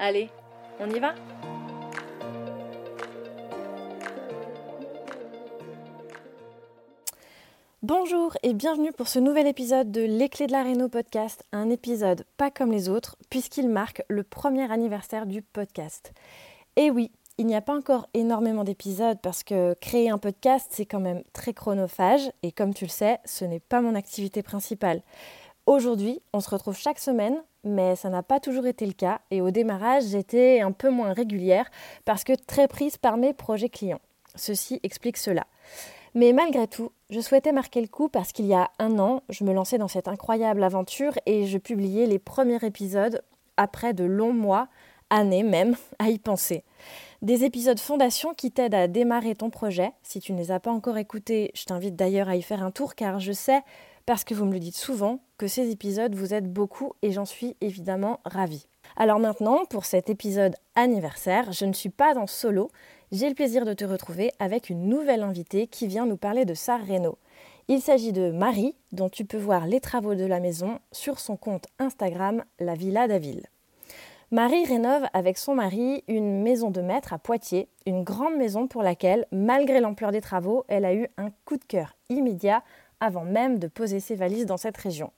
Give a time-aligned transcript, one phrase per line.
[0.00, 0.30] Allez,
[0.78, 1.12] on y va
[7.82, 11.68] Bonjour et bienvenue pour ce nouvel épisode de Les Clés de la Réno podcast, un
[11.68, 16.12] épisode pas comme les autres puisqu'il marque le premier anniversaire du podcast.
[16.76, 20.86] Et oui, il n'y a pas encore énormément d'épisodes parce que créer un podcast c'est
[20.86, 25.02] quand même très chronophage et comme tu le sais, ce n'est pas mon activité principale.
[25.66, 29.40] Aujourd'hui, on se retrouve chaque semaine mais ça n'a pas toujours été le cas et
[29.40, 31.70] au démarrage j'étais un peu moins régulière
[32.04, 34.00] parce que très prise par mes projets clients.
[34.34, 35.46] Ceci explique cela.
[36.14, 39.44] Mais malgré tout, je souhaitais marquer le coup parce qu'il y a un an, je
[39.44, 43.22] me lançais dans cette incroyable aventure et je publiais les premiers épisodes
[43.56, 44.68] après de longs mois,
[45.10, 46.64] années même, à y penser.
[47.20, 49.92] Des épisodes fondation qui t'aident à démarrer ton projet.
[50.02, 52.70] Si tu ne les as pas encore écoutés, je t'invite d'ailleurs à y faire un
[52.70, 53.62] tour car je sais
[54.08, 57.26] parce que vous me le dites souvent, que ces épisodes vous aident beaucoup et j'en
[57.26, 58.66] suis évidemment ravie.
[58.96, 62.70] Alors maintenant, pour cet épisode anniversaire, je ne suis pas en solo,
[63.12, 66.54] j'ai le plaisir de te retrouver avec une nouvelle invitée qui vient nous parler de
[66.54, 67.18] sa réno.
[67.68, 71.36] Il s'agit de Marie, dont tu peux voir les travaux de la maison sur son
[71.36, 73.42] compte Instagram La Villa d'Aville.
[74.30, 78.82] Marie rénove avec son mari une maison de maître à Poitiers, une grande maison pour
[78.82, 82.62] laquelle, malgré l'ampleur des travaux, elle a eu un coup de cœur immédiat
[83.00, 85.12] avant même de poser ses valises dans cette région.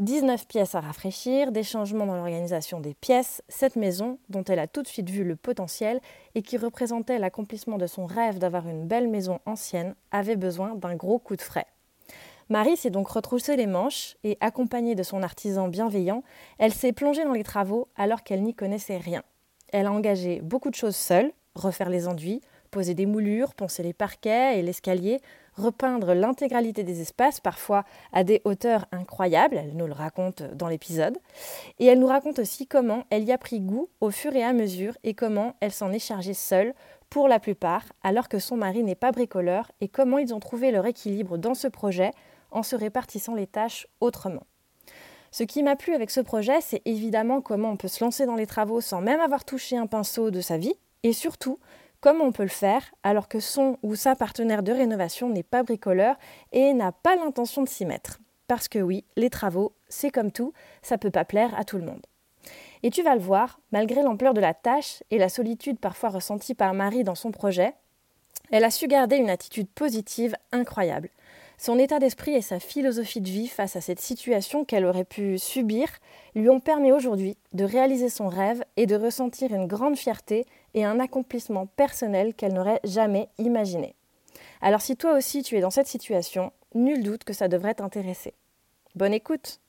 [0.00, 4.66] 19 pièces à rafraîchir, des changements dans l'organisation des pièces, cette maison, dont elle a
[4.66, 6.00] tout de suite vu le potentiel
[6.34, 10.96] et qui représentait l'accomplissement de son rêve d'avoir une belle maison ancienne, avait besoin d'un
[10.96, 11.66] gros coup de frais.
[12.48, 16.24] Marie s'est donc retroussée les manches et, accompagnée de son artisan bienveillant,
[16.58, 19.22] elle s'est plongée dans les travaux alors qu'elle n'y connaissait rien.
[19.72, 22.42] Elle a engagé beaucoup de choses seule, refaire les enduits,
[22.72, 25.20] poser des moulures, poncer les parquets et l'escalier,
[25.56, 31.18] repeindre l'intégralité des espaces, parfois à des hauteurs incroyables, elle nous le raconte dans l'épisode,
[31.78, 34.52] et elle nous raconte aussi comment elle y a pris goût au fur et à
[34.52, 36.74] mesure et comment elle s'en est chargée seule
[37.10, 40.70] pour la plupart, alors que son mari n'est pas bricoleur, et comment ils ont trouvé
[40.70, 42.10] leur équilibre dans ce projet
[42.50, 44.42] en se répartissant les tâches autrement.
[45.30, 48.36] Ce qui m'a plu avec ce projet, c'est évidemment comment on peut se lancer dans
[48.36, 51.58] les travaux sans même avoir touché un pinceau de sa vie, et surtout
[52.04, 55.62] Comment on peut le faire alors que son ou sa partenaire de rénovation n'est pas
[55.62, 56.16] bricoleur
[56.52, 60.52] et n'a pas l'intention de s'y mettre Parce que oui, les travaux, c'est comme tout,
[60.82, 62.04] ça peut pas plaire à tout le monde.
[62.82, 66.52] Et tu vas le voir, malgré l'ampleur de la tâche et la solitude parfois ressentie
[66.52, 67.72] par Marie dans son projet,
[68.50, 71.08] elle a su garder une attitude positive incroyable.
[71.56, 75.38] Son état d'esprit et sa philosophie de vie face à cette situation qu'elle aurait pu
[75.38, 75.88] subir
[76.34, 80.84] lui ont permis aujourd'hui de réaliser son rêve et de ressentir une grande fierté et
[80.84, 83.94] un accomplissement personnel qu'elle n'aurait jamais imaginé.
[84.60, 88.34] Alors si toi aussi tu es dans cette situation, nul doute que ça devrait t'intéresser.
[88.94, 89.60] Bonne écoute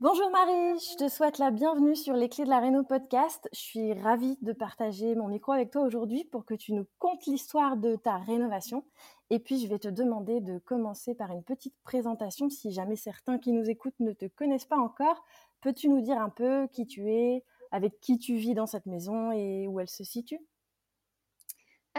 [0.00, 3.48] Bonjour Marie, je te souhaite la bienvenue sur les clés de la Réno podcast.
[3.52, 7.26] Je suis ravie de partager mon micro avec toi aujourd'hui pour que tu nous contes
[7.26, 8.84] l'histoire de ta rénovation.
[9.30, 13.38] Et puis je vais te demander de commencer par une petite présentation si jamais certains
[13.38, 15.24] qui nous écoutent ne te connaissent pas encore.
[15.62, 19.32] Peux-tu nous dire un peu qui tu es, avec qui tu vis dans cette maison
[19.32, 20.40] et où elle se situe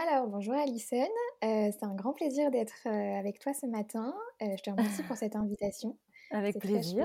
[0.02, 0.96] alors, bonjour Alison,
[1.44, 4.14] euh, c'est un grand plaisir d'être euh, avec toi ce matin.
[4.40, 5.98] Euh, je te remercie pour cette invitation.
[6.30, 7.04] Avec plaisir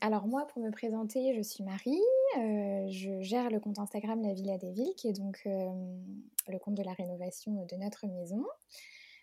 [0.00, 2.00] alors moi, pour me présenter, je suis Marie.
[2.36, 6.82] je gère le compte Instagram La Villa des Villes, qui est donc le compte de
[6.82, 8.44] la rénovation de notre maison.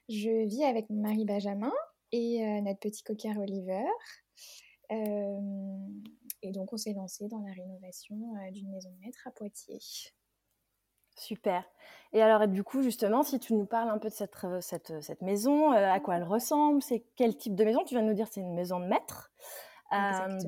[0.10, 1.72] Je vis avec mon mari Benjamin
[2.12, 3.86] et notre petit coquin Oliver.
[6.46, 8.16] Et donc on s'est lancé dans la rénovation
[8.52, 9.80] d'une maison de maître à Poitiers.
[11.18, 11.64] Super.
[12.14, 15.22] Et alors, du coup, justement, si tu nous parles un peu de cette, cette, cette
[15.22, 17.84] maison, à quoi elle ressemble, c'est quel type de maison?
[17.86, 19.32] Tu viens de nous dire c'est une maison de maître.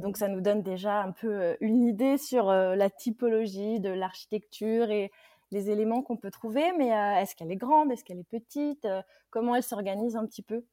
[0.01, 5.11] donc ça nous donne déjà un peu une idée sur la typologie de l'architecture et
[5.51, 6.73] les éléments qu'on peut trouver.
[6.77, 6.89] Mais
[7.21, 7.91] est-ce qu'elle est grande?
[7.91, 8.85] Est-ce qu'elle est petite?
[9.29, 10.65] Comment elle s'organise un petit peu?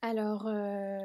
[0.00, 1.00] Alors, euh,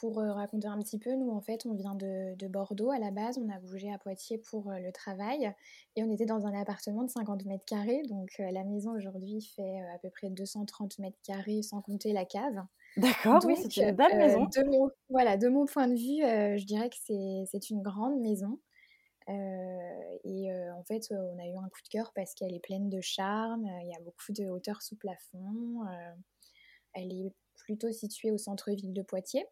[0.00, 3.10] pour euh, raconter un petit peu, nous, en fait, on vient de, Bordeaux à la
[3.10, 3.36] base.
[3.36, 5.52] On a bougé à Poitiers pour euh, le travail
[5.96, 8.02] et on était dans un appartement de 50 mètres carrés.
[8.08, 12.64] Donc, la maison aujourd'hui fait à peu près 230 mètres carrés sans compter la cave.
[12.96, 14.44] D'accord, oui, c'est une belle maison.
[14.44, 18.60] De voilà, de mon point de vue, je dirais que c'est une grande maison.
[19.26, 23.00] et en fait, on a eu un coup de cœur parce qu'elle est pleine de
[23.00, 23.66] charme.
[23.82, 25.82] Il y a beaucoup de hauteur sous plafond.
[26.94, 29.46] elle est plutôt situé au centre-ville de Poitiers.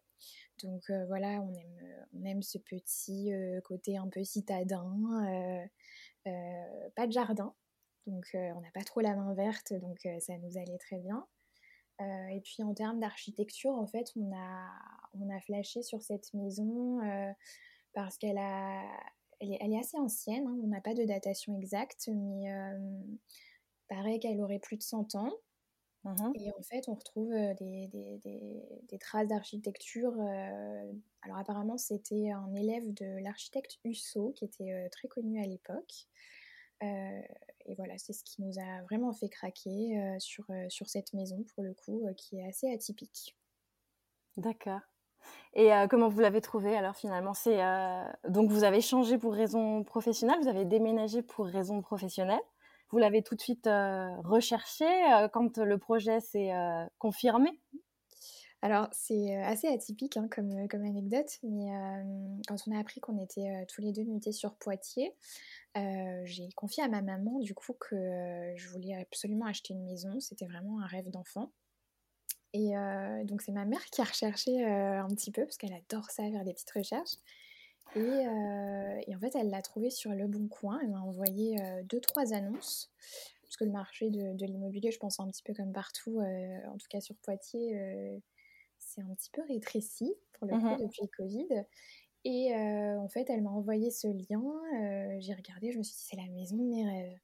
[0.63, 1.53] Donc euh, voilà, on
[2.23, 5.67] aime, on ce petit euh, côté un peu citadin,
[6.25, 7.53] euh, pas de jardin,
[8.05, 11.25] donc on n'a pas trop la main verte, donc ça nous allait très bien.
[11.99, 16.99] et puis en termes d'architecture, en fait, on a, flashé sur cette maison
[17.93, 20.59] parce qu'elle est, assez ancienne, hein.
[20.63, 22.49] on n'a pas de datation exacte, mais
[23.87, 25.31] paraît qu'elle aurait plus de 100 ans.
[26.03, 28.19] Mmh et en fait, on retrouve des, des,
[28.83, 30.13] des, traces d'architecture.
[31.21, 36.07] alors apparemment, c'était un élève de l'architecte Husso, qui était très connu à l'époque.
[36.81, 41.63] et voilà, c'est ce qui nous a vraiment fait craquer sur, sur cette maison, pour
[41.63, 43.35] le coup, qui est assez atypique.
[44.37, 44.81] D'accord.
[45.55, 47.33] Et comment vous l'avez trouvé alors finalement?
[47.33, 47.59] C'est
[48.29, 52.39] donc vous avez changé pour raison professionnelle, vous avez déménagé pour raison professionnelle?
[52.89, 57.49] Vous l'avez tout de suite euh, recherché euh, quand le projet s'est euh, confirmé?
[58.61, 61.69] Alors, c'est assez atypique hein, comme, comme, anecdote, mais
[62.47, 65.13] quand on a appris qu'on était tous les deux mutés sur Poitiers,
[65.75, 67.95] j'ai confié à ma maman du coup que
[68.55, 70.19] je voulais absolument acheter une maison.
[70.19, 71.51] C'était vraiment un rêve d'enfant.
[72.51, 72.73] Et
[73.25, 76.43] donc, c'est ma mère qui a recherché un petit peu, parce qu'elle adore ça, faire
[76.43, 77.17] des petites recherches.
[77.95, 80.79] Euh, et, en fait, elle l'a trouvé sur Le Bon Coin.
[80.81, 82.91] Elle m'a envoyé euh, deux, trois annonces.
[83.43, 86.77] Parce que le marché de, l'immobilier, je pense un petit peu comme partout, euh, en
[86.77, 88.19] tout cas sur Poitiers,
[88.77, 91.65] c'est un petit peu rétréci pour le coup mmh depuis le Covid.
[92.25, 94.43] Et en fait, elle m'a envoyé ce lien.
[95.19, 97.17] j'ai regardé, je me suis dit, c'est la maison de mes rêves.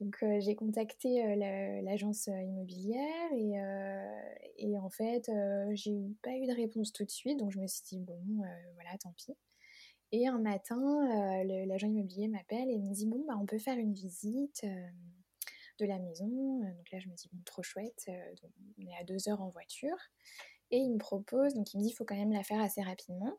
[0.00, 3.54] Donc j'ai contacté l'agence immobilière et,
[4.58, 5.30] et, en fait
[5.74, 8.18] j'ai pas eu de réponse tout de suite donc je me suis dit bon
[8.74, 9.36] voilà tant pis.
[10.16, 13.76] Et un matin, euh, l'agent immobilier m'appelle et me dit Bon, bah, on peut faire
[13.76, 14.88] une visite euh,
[15.78, 16.26] de la maison.
[16.60, 18.06] Donc là, je me dis Bon, trop chouette.
[18.08, 18.34] Euh,
[18.78, 19.98] on est à deux heures en voiture.
[20.70, 22.80] Et il me propose, donc il me dit Il faut quand même la faire assez
[22.80, 23.36] rapidement.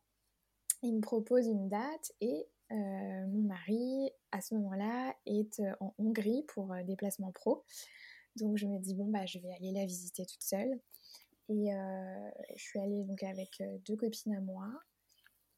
[0.84, 6.76] Il me propose une date et mon mari, à ce moment-là, est en Hongrie pour
[6.86, 7.64] déplacement pro.
[8.36, 10.80] Donc je me dis Bon, bah, je vais aller la visiter toute seule.
[11.50, 11.72] Et
[12.56, 14.70] je suis allée donc avec deux copines à moi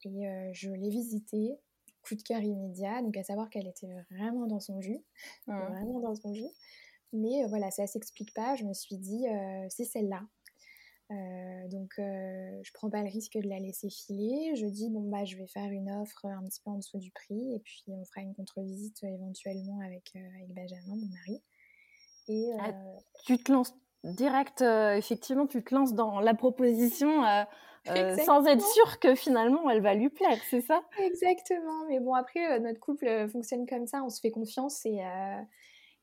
[0.05, 1.59] et euh, je l'ai visitée,
[2.01, 5.03] coup de cœur immédiat, donc à savoir qu'elle était vraiment dans son jus,
[5.47, 6.51] vraiment dans son jus.
[7.11, 10.21] Mais euh, voilà, ça s'explique pas, je me suis dit, euh, c'est celle-là.
[11.69, 14.55] donc je prends pas le risque de la laisser filer.
[14.55, 17.11] Je dis bon bah je vais faire une offre un petit peu en dessous du
[17.11, 21.41] prix et puis on fera une contre-visite éventuellement avec, avec Benjamin, mon mari.
[22.27, 22.73] Et ah,
[23.25, 23.73] tu te lances
[24.03, 27.23] direct, effectivement, tu te lances dans la proposition
[27.87, 30.81] euh, sans être sûr que finalement elle va lui plaire, c'est ça?
[30.99, 31.85] Exactement.
[31.87, 35.01] Mais bon, après, euh, notre couple euh, fonctionne comme ça, on se fait confiance et,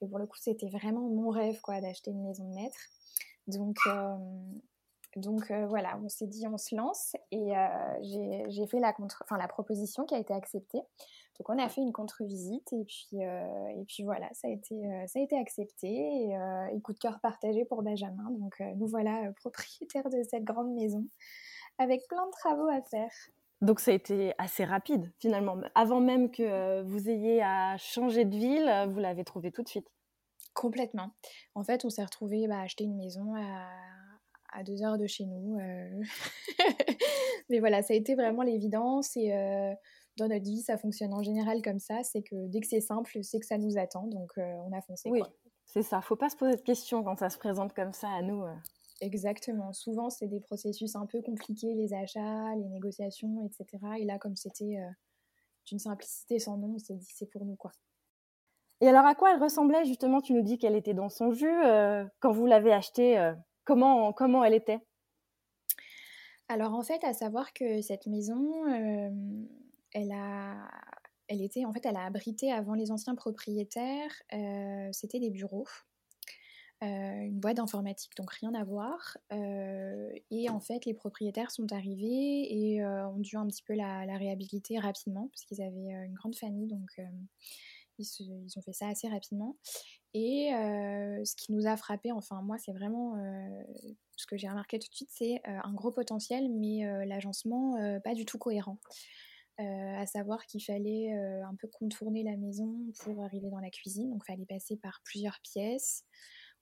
[0.00, 2.78] et pour le coup, c'était vraiment mon rêve quoi, d'acheter une maison de maître.
[3.46, 3.76] Donc,
[5.16, 7.52] donc voilà, on s'est dit on se lance et
[8.02, 10.80] j'ai fait la, contre enfin, la proposition qui a été acceptée.
[11.38, 14.74] Donc on a fait une contre-visite et puis, et puis voilà, ça a été,
[15.06, 16.38] ça a été accepté et,
[16.72, 18.30] et coup de cœur partagé pour Benjamin.
[18.38, 21.04] Donc nous voilà propriétaires de cette grande maison
[21.78, 23.10] avec plein de travaux à faire.
[23.62, 25.56] Donc ça a été assez rapide finalement.
[25.74, 29.62] Avant même que euh, vous ayez à changer de ville, euh, vous l'avez trouvé tout
[29.62, 29.88] de suite.
[30.52, 31.10] Complètement.
[31.54, 33.68] En fait, on s'est retrouvé bah, à acheter une maison à,
[34.64, 35.58] deux heures de chez nous.
[35.58, 36.02] Euh.
[37.48, 39.16] Mais voilà, ça a été vraiment l'évidence.
[39.16, 39.30] Et
[40.16, 42.02] dans notre vie, ça fonctionne en général comme ça.
[42.02, 44.06] C'est que dès que c'est simple, c'est que ça nous attend.
[44.06, 45.10] Donc on a foncé.
[45.10, 45.22] Oui,
[45.64, 46.00] c'est ça.
[46.00, 48.44] Faut pas se poser de questions quand ça se présente comme ça à nous.
[49.00, 49.72] Exactement.
[49.72, 53.82] Souvent, c'est des processus un peu compliqués, les achats, les négociations, etc.
[53.98, 54.90] Et là, comme c'était euh,
[55.66, 57.72] d'une simplicité sans nom, on s'est dit c'est pour nous, quoi.
[58.80, 60.20] Et alors, à quoi elle ressemblait justement?
[60.20, 61.62] Tu nous dis qu'elle était dans son jus.
[61.64, 63.34] Euh, quand vous l'avez achetée, euh,
[63.66, 64.80] comment, elle était?
[66.48, 68.64] Alors, en fait, à savoir que cette maison,
[69.92, 70.68] elle a...
[71.28, 74.12] Était, en fait, elle a abrité avant les anciens propriétaires,
[74.92, 75.66] c'était des bureaux.
[76.80, 79.18] une boîte d'informatique, donc rien à voir.
[79.32, 84.78] et en fait, les propriétaires sont arrivés et ont dû un petit peu la, réhabiliter
[84.78, 86.96] rapidement, parce qu'ils avaient une grande famille, donc
[87.98, 89.56] ils, ont fait ça assez rapidement.
[90.18, 90.48] Et
[91.26, 93.16] ce qui nous a frappé, enfin moi, c'est vraiment
[94.16, 98.24] ce que j'ai remarqué tout de suite, c'est un gros potentiel, mais l'agencement pas du
[98.24, 98.78] tout cohérent.
[99.58, 104.22] à savoir qu'il fallait un peu contourner la maison pour arriver dans la cuisine, donc
[104.26, 106.06] il fallait passer par plusieurs pièces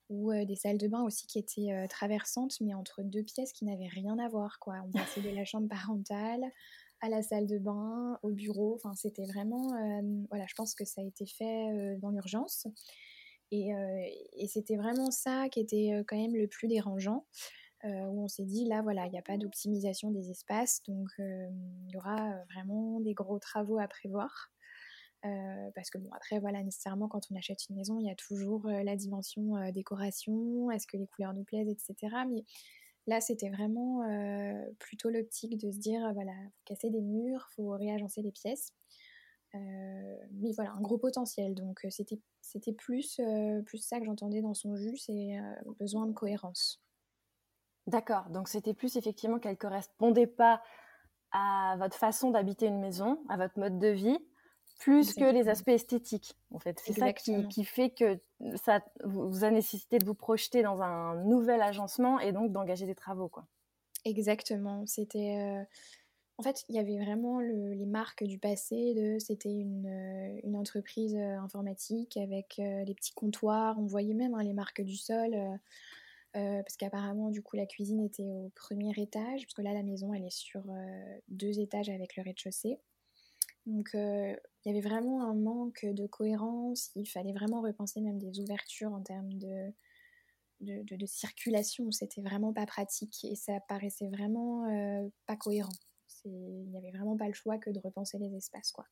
[0.09, 3.87] ou des salles de bain aussi qui étaient traversantes, mais entre deux pièces qui n'avaient
[3.87, 4.59] rien à voir.
[4.59, 4.75] Quoi.
[4.85, 6.43] On passait de la chambre parentale
[6.99, 8.75] à la salle de bain, au bureau.
[8.75, 9.69] Enfin, c'était vraiment,
[10.29, 12.67] voilà, je pense que ça a été fait dans l'urgence.
[13.51, 13.69] Et,
[14.33, 17.25] et c'était vraiment ça qui était quand même le plus dérangeant.
[17.83, 21.91] où on s'est dit là voilà il n'y a pas d'optimisation des espaces donc il
[21.93, 24.51] y aura vraiment des gros travaux à prévoir
[25.25, 28.15] euh, parce que bon, après, voilà, nécessairement, quand on achète une maison, il y a
[28.15, 32.15] toujours euh, la dimension euh, décoration, est-ce que les couleurs nous plaisent, etc.
[32.29, 32.43] Mais
[33.07, 34.01] là, c'était vraiment
[34.79, 38.73] plutôt l'optique de se dire, voilà, faut casser des murs, faut réagencer les pièces.
[40.31, 41.55] Mais voilà, un gros potentiel.
[41.55, 43.19] Donc, c'était, c'était plus,
[43.65, 45.37] plus ça que j'entendais dans son jus, c'est
[45.79, 46.81] besoin de cohérence.
[47.87, 50.61] D'accord, donc c'était plus effectivement qu'elle ne correspondait pas
[51.31, 54.17] à votre façon d'habiter une maison, à votre mode de vie,
[54.79, 56.35] plus que les aspects esthétiques.
[56.51, 58.19] En fait, c'est ça qui, fait que
[58.55, 62.95] ça vous a nécessité de vous projeter dans un nouvel agencement et donc d'engager des
[62.95, 63.45] travaux, quoi.
[64.03, 64.85] Exactement.
[64.85, 65.63] C'était euh,
[66.37, 69.17] en fait, il y avait vraiment les marques du passé.
[69.19, 73.77] C'était une, euh, entreprise euh, informatique avec les petits comptoirs.
[73.79, 75.35] On voyait même hein, les marques du sol.
[76.33, 80.13] parce qu'apparemment, du coup, la cuisine était au premier étage, parce que là, la maison,
[80.13, 80.63] elle est sur
[81.29, 82.77] deux étages avec le rez-de-chaussée.
[83.65, 88.39] Donc il y avait vraiment un manque de cohérence, il fallait vraiment repenser même des
[88.41, 89.71] ouvertures en termes de,
[90.61, 94.67] de, circulation, c'était vraiment pas pratique et ça paraissait vraiment
[95.25, 95.71] pas cohérent.
[96.25, 98.71] Il n'y avait vraiment pas le choix que de repenser les espaces.
[98.71, 98.85] quoi.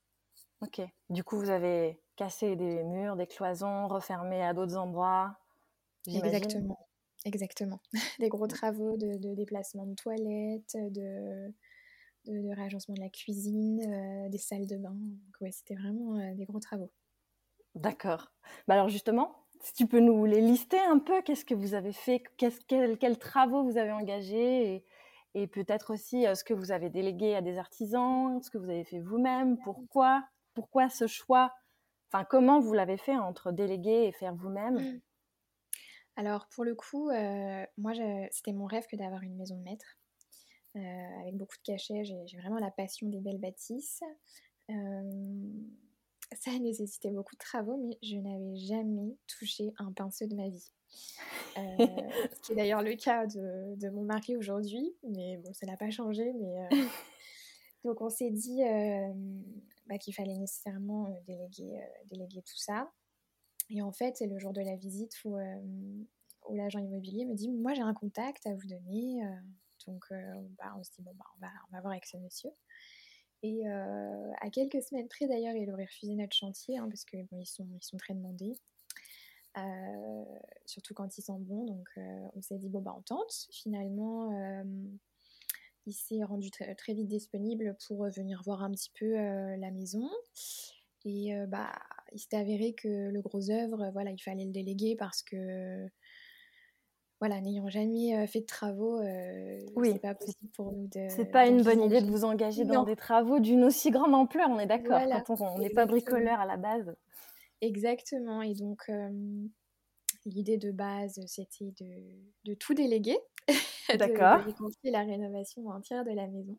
[0.61, 5.37] Ok, du coup vous avez cassé des murs, des cloisons, refermé à d'autres endroits
[6.07, 6.87] Exactement,
[7.25, 7.79] exactement.
[8.19, 11.53] des gros travaux de, de déplacement de toilettes, de
[12.25, 14.95] de, réagencement de la cuisine, euh, des salles de bain.
[15.41, 16.91] Ouais, c'était vraiment euh, des gros travaux.
[17.75, 18.31] D'accord.
[18.67, 21.93] Bah alors justement, si tu peux nous les lister un peu, qu'est-ce que vous avez
[21.93, 24.85] fait, quels, travaux vous avez engagés et,
[25.47, 28.83] peut-être aussi euh, ce que vous avez délégué à des artisans, ce que vous avez
[28.83, 30.23] fait vous-même, pourquoi,
[30.53, 31.53] pourquoi ce choix,
[32.11, 34.75] enfin comment vous l'avez fait entre déléguer et faire vous-même?
[34.75, 35.01] Mmh.
[36.15, 37.09] Alors pour le coup,
[37.77, 37.93] moi
[38.31, 39.97] c'était mon rêve que d'avoir une maison de maître.
[40.75, 42.03] Euh, avec beaucoup de cachets.
[42.03, 44.01] J'ai vraiment la passion des belles bâtisses.
[44.71, 45.11] Euh,
[46.39, 50.49] ça a nécessité beaucoup de travaux, mais je n'avais jamais touché un pinceau de ma
[50.49, 50.71] vie.
[51.57, 51.87] Euh,
[52.35, 55.89] ce qui est d'ailleurs le cas de, mon mari aujourd'hui, mais bon, ça n'a pas
[55.89, 56.31] changé.
[56.33, 56.69] Mais,
[57.83, 58.61] donc on s'est dit
[59.87, 62.91] bah, qu'il fallait nécessairement déléguer, déléguer tout ça.
[63.69, 65.37] Et en fait, c'est le jour de la visite où,
[66.47, 69.21] où l'agent immobilier me dit Moi, j'ai un contact à vous donner.
[69.87, 72.17] Donc, euh, bah, on se dit, bon, bah, on, va, on va voir avec ce
[72.17, 72.51] monsieur.
[73.43, 77.25] Et euh, à quelques semaines près, d'ailleurs, il aurait refusé notre chantier, hein, parce qu'ils
[77.25, 78.57] bon, ils sont, ils sont très demandés.
[79.57, 80.23] Euh,
[80.65, 81.65] surtout quand ils sont bons.
[81.65, 83.47] Donc, on s'est dit, bon, bah, on tente.
[83.51, 84.31] Finalement,
[85.85, 90.09] il s'est rendu très, très vite disponible pour venir voir un petit peu la maison.
[91.05, 91.73] Et bah,
[92.13, 95.85] il s'est avéré que le gros œuvre, voilà, il fallait le déléguer parce que
[97.23, 98.99] voilà, n'ayant jamais fait de travaux,
[99.75, 99.91] oui.
[99.93, 101.07] c'est pas possible pour nous de.
[101.07, 104.49] C'est pas une bonne idée de vous engager dans des travaux d'une aussi grande ampleur,
[104.49, 106.93] on est d'accord, quand on n'est pas bricoleur à la base.
[107.61, 108.91] Exactement, et donc
[110.25, 111.73] l'idée de base, c'était
[112.45, 113.17] de, tout déléguer,
[113.97, 114.43] d'accord.
[114.45, 116.57] de, de la rénovation entière de la maison.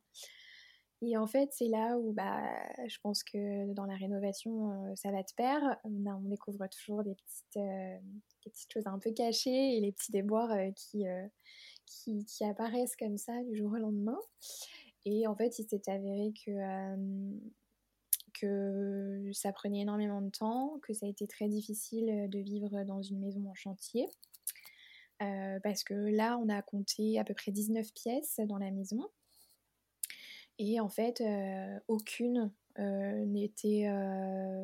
[1.06, 2.42] Et en fait, c'est là où bah,
[2.87, 5.61] je pense que dans la rénovation, ça va te pair.
[5.84, 7.54] On, découvre toujours des petites,
[8.44, 11.04] des petites choses un peu cachées et les petits déboires qui,
[11.87, 14.18] qui, qui, apparaissent comme ça du jour au lendemain.
[15.04, 17.30] Et en fait, il s'est avéré que,
[18.32, 23.02] que ça prenait énormément de temps, que ça a été très difficile de vivre dans
[23.02, 24.06] une maison en chantier.
[25.18, 29.08] parce que là, on a compté à peu près 19 pièces dans la maison.
[30.58, 31.23] Et en fait,
[31.88, 33.87] aucune n'était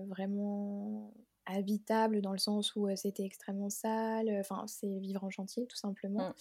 [0.06, 1.12] vraiment
[1.46, 4.30] habitable dans le sens où c'était extrêmement sale.
[4.40, 6.32] Enfin, c'est vivre en chantier, tout simplement.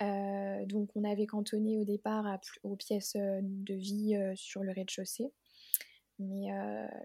[0.00, 0.66] Mmh.
[0.66, 2.26] donc, on avait cantonné au départ
[2.62, 5.32] aux pièces de vie sur le rez-de-chaussée.
[6.20, 6.48] Mais,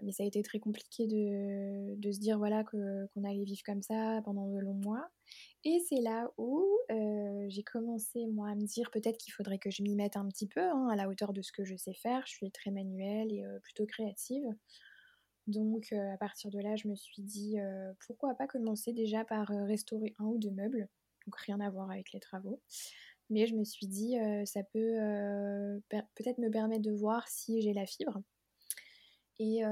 [0.02, 3.82] mais, ça a été très compliqué de, de se dire voilà, qu'on allait vivre comme
[3.82, 5.08] ça pendant de longs mois.
[5.64, 6.66] Et c'est là où
[7.48, 10.46] j'ai commencé, moi, à me dire peut-être qu'il faudrait que je m'y mette un petit
[10.46, 12.26] peu hein, à la hauteur de ce que je sais faire.
[12.26, 14.44] Je suis très manuelle et plutôt créative.
[15.46, 17.56] Donc, à partir de là, je me suis dit
[18.06, 20.88] pourquoi pas commencer déjà par restaurer un ou deux meubles.
[21.26, 22.60] Donc, rien à voir avec les travaux.
[23.30, 24.96] Mais je me suis dit, ça peut
[25.88, 28.22] peut-être me permettre de voir si j'ai la fibre.
[29.38, 29.62] Et,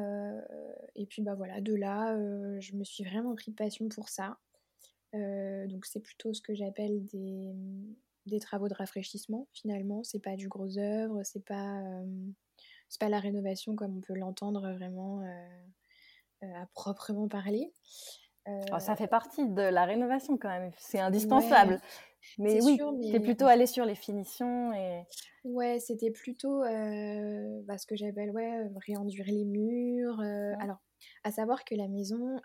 [0.95, 2.17] et puis, bah voilà, de là,
[2.61, 4.39] je me suis vraiment pris de passion pour ça.
[5.13, 7.53] Donc, c'est plutôt ce que j'appelle des,
[8.27, 10.03] des, travaux de rafraîchissement, finalement.
[10.05, 11.83] C'est pas du gros œuvre, c'est pas,
[12.89, 15.23] c'est pas la rénovation comme on peut l'entendre vraiment
[16.43, 17.73] à proprement parler.
[18.79, 21.81] Ça fait partie de la rénovation quand même, c'est indispensable.
[22.39, 22.79] Mais oui,
[23.11, 25.03] tu plutôt allé sur les finitions et...
[25.45, 30.21] Ouais, c'était plutôt euh, bah, ce que j'appelle ouais, réenduire les murs.
[30.61, 30.79] Alors,
[31.25, 32.41] à savoir que la maison,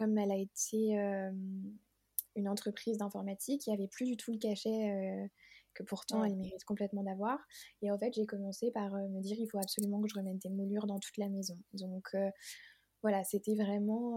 [0.00, 0.94] comme elle a été
[2.34, 5.30] une entreprise d'informatique, il n'y avait plus du tout le cachet
[5.74, 7.38] que pourtant elle mérite complètement d'avoir.
[7.82, 10.48] Et en fait, j'ai commencé par me dire il faut absolument que je remette des
[10.48, 11.58] moulures dans toute la maison.
[11.74, 12.16] Donc
[13.02, 14.16] voilà, c'était vraiment.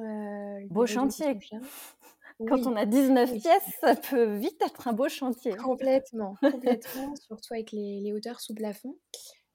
[0.70, 1.38] Beau chantier.
[2.48, 5.54] Quand on a 19 pièces, ça peut vite être un beau chantier.
[5.58, 8.98] Complètement, complètement, surtout avec les, hauteurs sous plafond.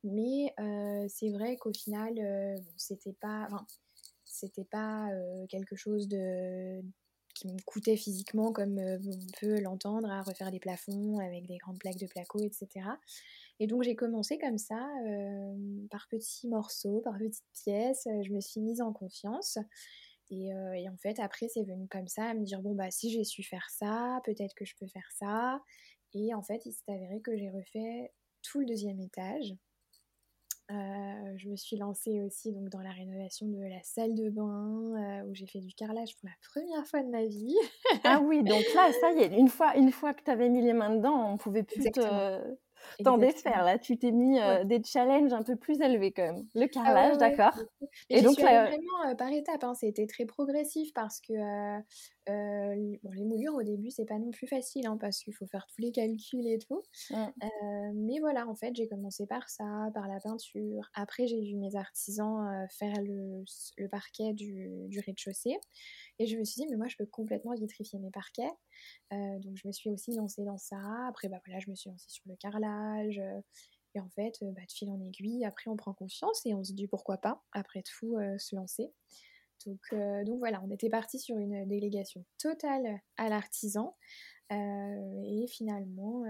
[0.04, 0.54] Mais
[1.08, 2.12] c'est vrai qu'au final,
[2.76, 3.48] c'était pas,
[4.38, 5.08] c'était pas
[5.48, 6.82] quelque chose de
[7.34, 11.78] qui me coûtait physiquement comme on peut l'entendre à refaire des plafonds avec des grandes
[11.78, 12.86] plaques de placo, etc.
[13.60, 14.88] Et donc j'ai commencé comme ça,
[15.90, 18.08] par petits morceaux, par petites pièces.
[18.24, 19.58] Je me suis mise en confiance.
[20.30, 23.24] Et, en fait, après, c'est venu comme ça, à me dire, bon, bah, si j'ai
[23.24, 25.62] su faire ça, peut-être que je peux faire ça.
[26.12, 29.54] Et en fait, il s'est avéré que j'ai refait tout le deuxième étage.
[30.70, 35.34] Je me suis lancée aussi donc, dans la rénovation de la salle de bain, où
[35.34, 37.56] j'ai fait du carrelage pour la première fois de ma vie.
[38.04, 40.62] ah oui, donc là, ça y est, une fois, une fois que tu avais mis
[40.62, 42.00] les mains dedans, on pouvait plus te
[43.04, 43.78] t'en défaire là.
[43.78, 46.46] Tu t'es mis des challenges un peu plus élevés quand même.
[46.54, 47.58] Le ah carrelage, d'accord.
[48.10, 49.64] Et, donc vraiment par étapes.
[49.64, 49.74] Hein.
[49.74, 51.32] C'était très progressif parce que
[52.26, 55.66] bon, les moulures au début c'est pas non plus facile hein, parce qu'il faut faire
[55.66, 56.82] tous les calculs et tout.
[57.10, 57.26] Mmh.
[57.94, 59.64] mais voilà, en fait j'ai commencé par ça,
[59.94, 60.88] par la peinture.
[60.94, 63.44] Après j'ai vu mes artisans faire le,
[63.76, 65.56] le parquet du, du rez-de-chaussée.
[66.18, 68.50] Et je me suis dit, mais moi, je peux complètement vitrifier mes parquets.
[69.12, 70.78] Euh, donc, je me suis aussi lancée dans ça.
[71.08, 73.18] Après, bah, voilà, je me suis lancée sur le carrelage.
[73.18, 73.40] Euh,
[73.94, 76.64] et en fait, euh, bah, de fil en aiguille, après, on prend confiance et on
[76.64, 78.92] se dit pourquoi pas, après tout, se lancer.
[79.66, 79.80] Donc,
[80.24, 83.96] donc voilà, on était parti sur une délégation totale à l'artisan.
[84.50, 86.22] et finalement,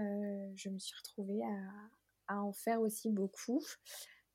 [0.55, 1.41] je me suis retrouvée
[2.27, 3.63] à, en faire aussi beaucoup.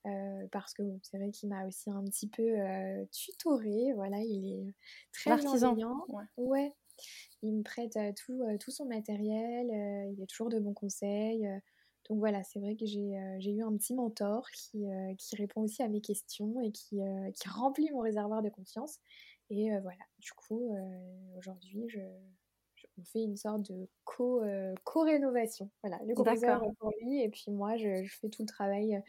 [0.07, 3.93] Euh, parce que c'est vrai qu'il m'a aussi un petit peu euh, tutoré.
[3.95, 4.75] Voilà, il est
[5.13, 6.05] très bienveillant.
[6.37, 6.75] Ouais.
[7.43, 9.67] Il me prête euh, tout, tout, son matériel.
[10.13, 11.49] il est toujours de bons conseils.
[12.09, 14.85] donc voilà, c'est vrai que j'ai eu un petit mentor qui,
[15.19, 17.01] qui, répond aussi à mes questions et qui,
[17.35, 18.99] qui remplit mon réservoir de confiance.
[19.51, 20.75] Et voilà, du coup,
[21.37, 22.01] aujourd'hui, je,
[22.99, 25.71] on fait une sorte de co-rénovation.
[25.83, 29.03] voilà, le gros pour lui et puis moi, je, je, fais tout le travail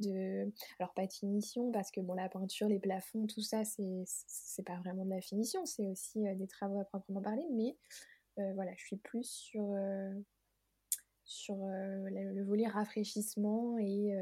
[0.00, 4.02] de alors pas de finition parce que bon la peinture les plafonds tout ça c'est
[4.06, 7.76] c'est pas vraiment de la finition c'est aussi euh, des travaux à proprement parler mais
[8.38, 10.12] euh, voilà je suis plus sur euh,
[11.24, 14.16] sur le, volet rafraîchissement et,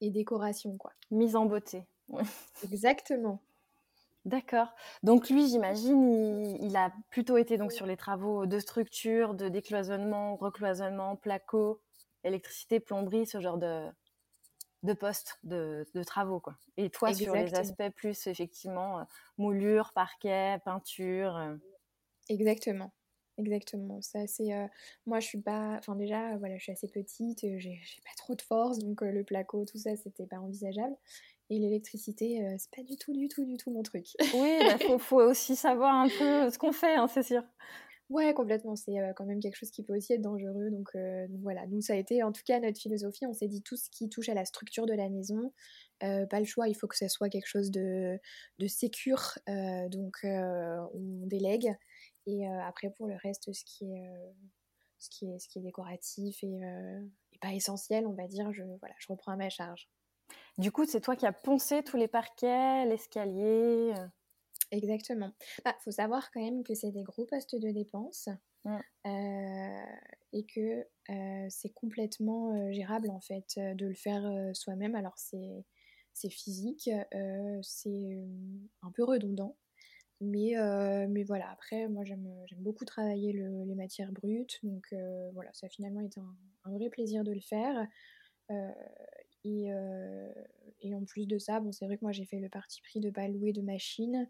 [0.00, 0.92] et décoration quoi.
[1.10, 1.82] Mise en beauté
[2.62, 3.42] exactement
[4.24, 4.72] D'accord.
[5.02, 10.36] Donc lui, j'imagine, il, a plutôt été donc sur les travaux de structure, de décloisonnement,
[10.36, 11.80] recloisonnement, placo,
[12.22, 13.88] électricité, plomberie, ce genre de,
[14.84, 16.38] de postes, de, travaux.
[16.38, 16.56] Quoi.
[16.76, 19.04] Et toi, sur les aspects plus, effectivement, euh,
[19.38, 21.36] moulure, parquet, peinture.
[21.36, 21.56] Euh.
[22.28, 22.92] Exactement.
[23.38, 24.00] Exactement.
[24.02, 24.68] Ça, c'est, euh,
[25.06, 25.76] moi, je suis pas.
[25.78, 29.64] Enfin, déjà, voilà, je suis assez petite, j'ai, pas trop de force, donc le placo,
[29.64, 30.94] tout ça, c'était pas envisageable.
[31.52, 34.06] Et l'électricité, c'est pas du tout, du tout, du tout mon truc.
[34.34, 37.42] oui, il bah, faut, aussi savoir un peu ce qu'on fait, hein, c'est sûr.
[38.08, 38.74] Ouais, complètement.
[38.74, 40.70] C'est quand même quelque chose qui peut aussi être dangereux.
[40.70, 40.96] Donc,
[41.42, 43.26] voilà, nous, ça a été en tout cas notre philosophie.
[43.26, 45.52] On s'est dit tout ce qui touche à la structure de la maison,
[46.00, 48.18] pas le choix, il faut que ce soit quelque chose de,
[48.58, 49.38] de sécure.
[49.90, 51.76] donc, on délègue.
[52.24, 54.10] Et après, pour le reste, ce qui est,
[55.00, 56.60] ce qui est, ce qui est décoratif et,
[57.32, 59.90] et, pas essentiel, on va dire, je, voilà, je reprends à ma charge.
[60.58, 63.94] Du coup, c'est toi qui as poncé tous les parquets, l'escalier
[64.72, 65.32] Exactement.
[65.58, 68.30] Il bah, faut savoir quand même que c'est des gros postes de dépenses
[68.64, 68.78] mmh.
[69.06, 69.96] euh,
[70.32, 74.94] et que euh, c'est complètement euh, gérable en fait de le faire soi-même.
[74.94, 75.66] Alors c'est,
[76.14, 76.88] c'est physique,
[77.60, 78.18] c'est
[78.82, 79.56] un peu redondant,
[80.22, 80.54] Mais,
[81.08, 84.86] mais voilà, après, moi j'aime beaucoup travailler les matières brutes, donc
[85.34, 87.86] voilà, ça a finalement été un, vrai plaisir de le faire.
[89.44, 89.70] Et,
[90.80, 93.00] et, en plus de ça, bon, c'est vrai que moi j'ai fait le parti pris
[93.00, 94.28] de ne pas louer de machine,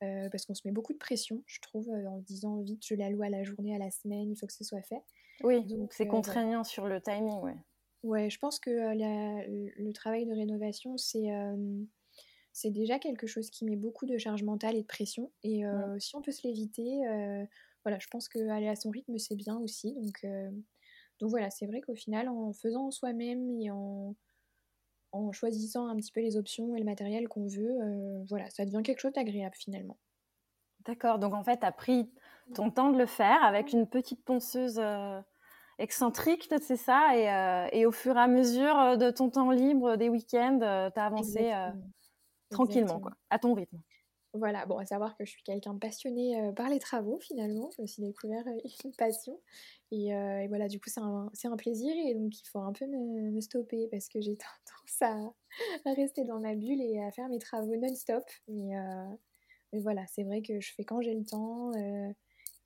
[0.00, 3.22] parce qu'on se met beaucoup de pression, je trouve, en disant vite je la loue
[3.22, 5.02] à la journée, à la semaine, il faut que ce soit fait.
[5.42, 7.56] Oui, donc c'est contraignant sur le timing, ouais.
[8.02, 11.30] Ouais, je pense que le travail de rénovation, c'est
[12.54, 15.32] c'est déjà quelque chose qui met beaucoup de charge mentale et de pression.
[15.42, 17.44] Et euh, si on peut se l'éviter, euh,
[17.84, 19.92] voilà, je pense qu'aller à son rythme, c'est bien aussi.
[19.92, 20.50] Donc, euh,
[21.18, 24.14] donc voilà, c'est vrai qu'au final, en faisant soi-même et en,
[25.14, 27.78] en choisissant un petit peu les options et le matériel qu'on veut,
[28.28, 29.96] voilà, ça devient quelque chose d'agréable finalement.
[30.84, 32.10] D'accord, donc en fait, tu as pris
[32.54, 34.80] ton temps de le faire avec une petite ponceuse
[35.78, 40.08] excentrique, c'est ça, et, et, au fur et à mesure de ton temps libre, des
[40.08, 41.52] week-ends, tu as avancé
[42.50, 43.78] tranquillement, quoi, à ton rythme.
[44.34, 47.70] Voilà, bon, à savoir que je suis quelqu'un de passionné euh, par les travaux finalement,
[47.76, 49.40] je me suis découvert euh, une passion.
[49.92, 51.00] Euh, et, voilà, du coup, c'est
[51.46, 54.36] un, plaisir et donc il faut un peu me, stopper parce que j'ai
[54.98, 55.34] tendance
[55.86, 58.24] à, rester dans ma bulle et à faire mes travaux non-stop.
[58.48, 58.72] Mais,
[59.72, 61.70] voilà, c'est vrai que je fais quand j'ai le temps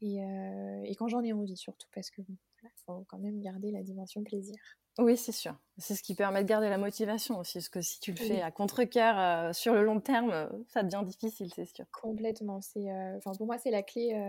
[0.00, 4.22] et, quand j'en ai envie surtout parce que il faut quand même garder la dimension
[4.22, 4.57] plaisir.
[4.99, 5.55] Oui, c'est sûr.
[5.79, 8.43] C'est ce qui permet de garder la motivation aussi, parce que si tu le fais
[8.43, 11.85] à contre-cœur euh, sur le long terme, euh, ça devient difficile, c'est sûr.
[11.93, 12.61] Complètement.
[12.61, 14.21] C'est, euh, pour moi, c'est la clé,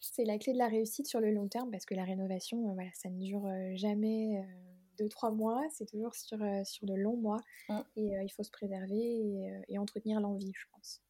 [0.00, 2.90] c'est la clé de la réussite sur le long terme, parce que la rénovation, voilà,
[2.94, 4.44] ça ne dure jamais
[4.98, 7.80] deux trois mois, c'est toujours sur sur de longs mois, mmh.
[7.96, 11.00] et il faut se préserver et, entretenir l'envie, je pense.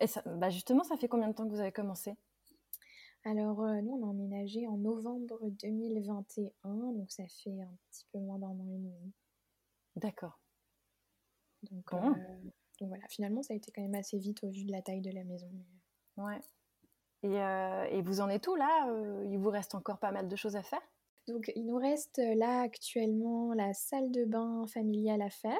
[0.00, 2.14] Et ça, bah justement, ça fait combien de temps que vous avez commencé?
[3.24, 8.18] Alors, euh, nous, on a emménagé en novembre 2021, donc ça fait un petit peu
[8.18, 9.12] moins d'un an et demi.
[9.96, 10.38] D'accord.
[11.70, 11.98] Donc, euh,
[12.80, 15.00] donc, voilà, finalement, ça a été quand même assez vite au vu de la taille
[15.00, 15.50] de la maison.
[16.16, 16.40] Ouais.
[17.24, 18.86] Et, euh, et, vous en êtes où là
[19.28, 20.82] Il vous reste encore pas mal de choses à faire?
[21.26, 25.58] Donc, il nous reste là actuellement la salle de bain familiale à faire.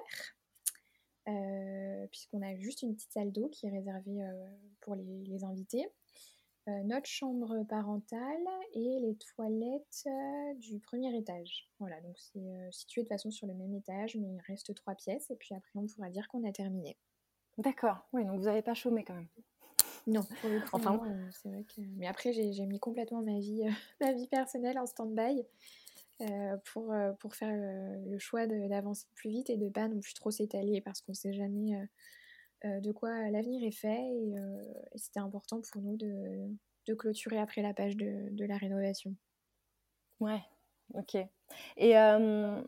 [2.10, 4.24] puisqu'on a juste une petite salle d'eau qui est réservée
[4.80, 5.86] pour les, les invités.
[6.68, 11.70] Euh, notre chambre parentale et les toilettes euh, du premier étage.
[11.78, 14.94] Voilà, donc c'est euh, situé de façon sur le même étage, mais il reste trois
[14.94, 16.98] pièces et puis après on pourra dire qu'on a terminé.
[17.56, 19.28] D'accord, oui, donc vous n'avez pas chômé quand même.
[20.06, 21.00] Non, pour le coup, enfin,
[21.32, 21.80] c'est vrai que.
[21.96, 23.62] Mais après, j'ai mis complètement ma vie,
[24.00, 25.42] ma vie personnelle en stand-by
[26.64, 30.80] pour, pour faire le choix d'avancer plus vite et de pas non plus trop s'étaler
[30.80, 31.88] parce qu'on ne sait jamais
[32.64, 36.48] de quoi l'avenir est fait euh, et, c'était important pour nous de,
[36.86, 39.14] de, clôturer après la page de, de la rénovation.
[40.20, 40.42] Ouais,
[40.94, 41.16] ok.
[41.76, 42.60] Et euh,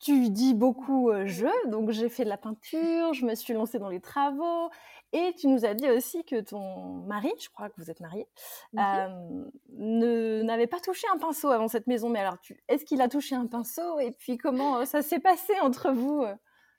[0.00, 3.88] tu dis beaucoup je, donc j'ai fait de la peinture, je me suis lancée dans
[3.88, 4.70] les travaux,
[5.12, 8.26] et tu nous as dit aussi que ton mari, je crois que vous êtes marié,
[8.72, 12.08] ne n'avait pas touché un pinceau avant cette maison.
[12.08, 12.36] Mais alors,
[12.68, 16.24] est-ce qu'il a touché un pinceau Et puis comment ça s'est passé entre vous,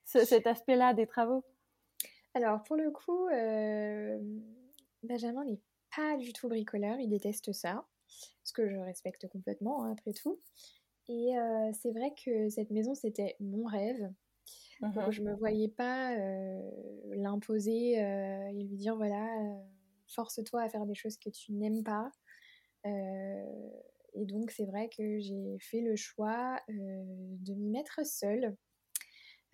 [0.06, 1.44] cet aspect-là des travaux?
[2.34, 4.20] Alors, pour le coup, euh,
[5.04, 5.60] Benjamin n'est
[5.96, 7.86] pas du tout bricoleur, il déteste ça,
[8.44, 10.40] ce que je respecte complètement, hein, après tout.
[11.08, 14.12] Et euh, c'est vrai que cette maison, c'était mon rêve.
[14.82, 16.72] Mmh je ne me voyais pas euh,
[17.16, 19.28] l'imposer et lui dire voilà,
[20.08, 22.10] force-toi à faire des choses que tu n'aimes pas.
[22.86, 28.56] et donc, c'est vrai que j'ai fait le choix de m'y mettre seule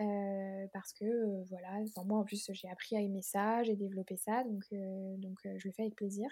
[0.02, 1.70] euh, parce que euh, voilà,
[2.04, 5.68] moi en plus j'ai appris à aimer ça, j'ai développé ça, donc, euh, donc je
[5.68, 6.30] le fais avec plaisir.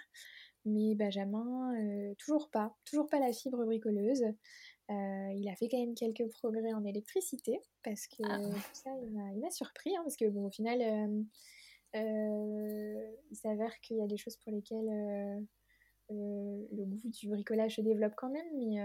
[0.65, 1.73] Mais Benjamin,
[2.17, 4.23] toujours pas, toujours pas la fibre bricoleuse.
[4.89, 8.39] il a fait quand même quelques progrès en électricité, parce que ah.
[8.73, 11.25] ça il m'a surpris, hein, parce que bon au final
[11.93, 15.45] il s'avère qu'il y a des choses pour lesquelles
[16.09, 18.79] le goût du bricolage se développe quand même, mais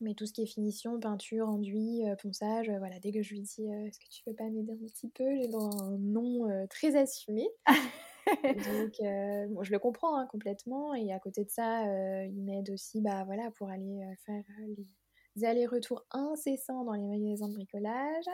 [0.00, 3.30] mais tout ce qui est finition, peinture, enduit, euh, ponçage, euh, voilà, dès que je
[3.30, 6.66] lui dis euh, est-ce que tu peux pas m'aider un petit peu, j'ai un nom
[6.68, 7.48] très assumé.
[8.44, 10.94] Donc, je le comprends hein, complètement.
[10.94, 11.82] Et à côté de ça,
[12.26, 14.44] il m'aide aussi bah, voilà, pour aller faire
[14.76, 18.26] les allers-retours incessants dans les magasins de bricolage.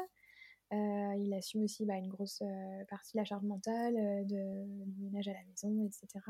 [0.73, 2.43] il assume aussi bah, une grosse
[2.89, 3.95] partie de la charge mentale,
[4.27, 6.25] de, du ménage à la maison, etc.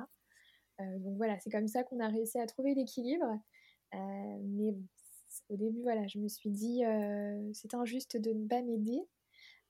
[0.98, 3.40] donc voilà, c'est comme ça qu'on a réussi à trouver l'équilibre.
[3.92, 4.84] mais bon,
[5.48, 9.00] au début, voilà, je me suis dit, euh, c'est injuste de ne pas m'aider.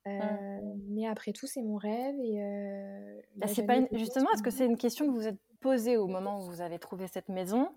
[0.06, 0.80] Euh, mmh.
[0.90, 2.14] Mais après tout, c'est mon rêve.
[2.20, 5.40] Et, euh, bah, c'est pas Justement, est-ce que c'est une question que vous vous êtes
[5.60, 7.70] posée au moment où vous avez trouvé cette maison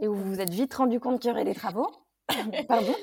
[0.00, 1.88] et où vous vous êtes vite rendu compte qu'il y aurait des travaux?
[2.68, 2.94] Pardon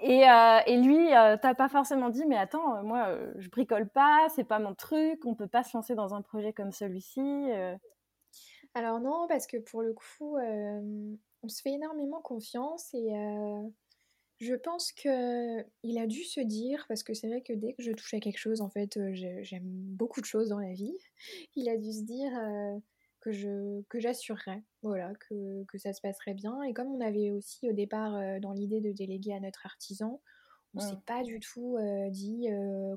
[0.00, 4.26] Et, euh, et lui, euh, t'as pas forcément dit, mais attends, moi, je bricole pas,
[4.34, 7.50] c'est pas mon truc, on peut pas se lancer dans un projet comme celui-ci.
[8.74, 10.36] Alors non, parce que pour le coup,
[11.46, 13.12] on se fait énormément confiance et
[14.38, 17.82] je pense que il a dû se dire, parce que c'est vrai que dès que
[17.82, 20.96] je touche à quelque chose, en fait, j'aime beaucoup de choses dans la vie,
[21.56, 22.32] il a dû se dire
[23.20, 26.62] que je que j'assurerais, voilà, que, que, ça se passerait bien.
[26.64, 30.20] Et comme on avait aussi au départ dans l'idée de déléguer à notre artisan,
[30.74, 31.78] on s'est pas du tout
[32.10, 32.48] dit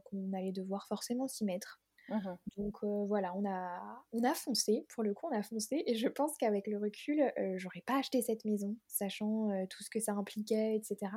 [0.06, 1.80] qu'on allait devoir forcément s'y mettre.
[2.10, 5.96] Mmh Donc voilà, on a, on a foncé, pour le coup on a foncé, et
[5.96, 10.14] je pense qu'avec le recul, j'aurais pas acheté cette maison, sachant tout ce que ça
[10.14, 11.12] impliquait, etc.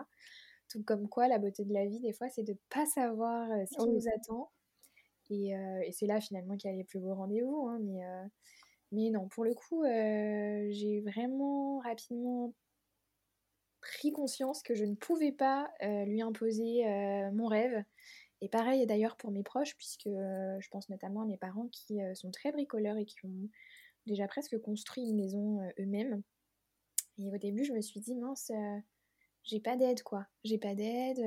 [0.68, 3.76] Tout comme quoi, la beauté de la vie, des fois, c'est de pas savoir ce
[3.76, 4.50] qui nous attend.
[5.30, 5.54] Et,
[5.92, 7.68] c'est là finalement qu'il y a les plus beaux rendez-vous.
[7.68, 8.00] Hein, mais,
[8.92, 12.54] mais non, pour le coup, j'ai vraiment rapidement
[13.80, 16.84] pris conscience que je ne pouvais pas lui imposer
[17.32, 17.84] mon rêve
[18.42, 22.02] et pareil d'ailleurs pour mes proches, puisque euh, je pense notamment à mes parents qui
[22.02, 23.48] euh, sont très bricoleurs et qui ont
[24.04, 26.22] déjà presque construit une maison euh, eux-mêmes.
[27.18, 28.50] Et au début, je me suis dit, mince,
[29.44, 30.26] j'ai pas d'aide quoi.
[30.42, 31.20] J'ai pas d'aide.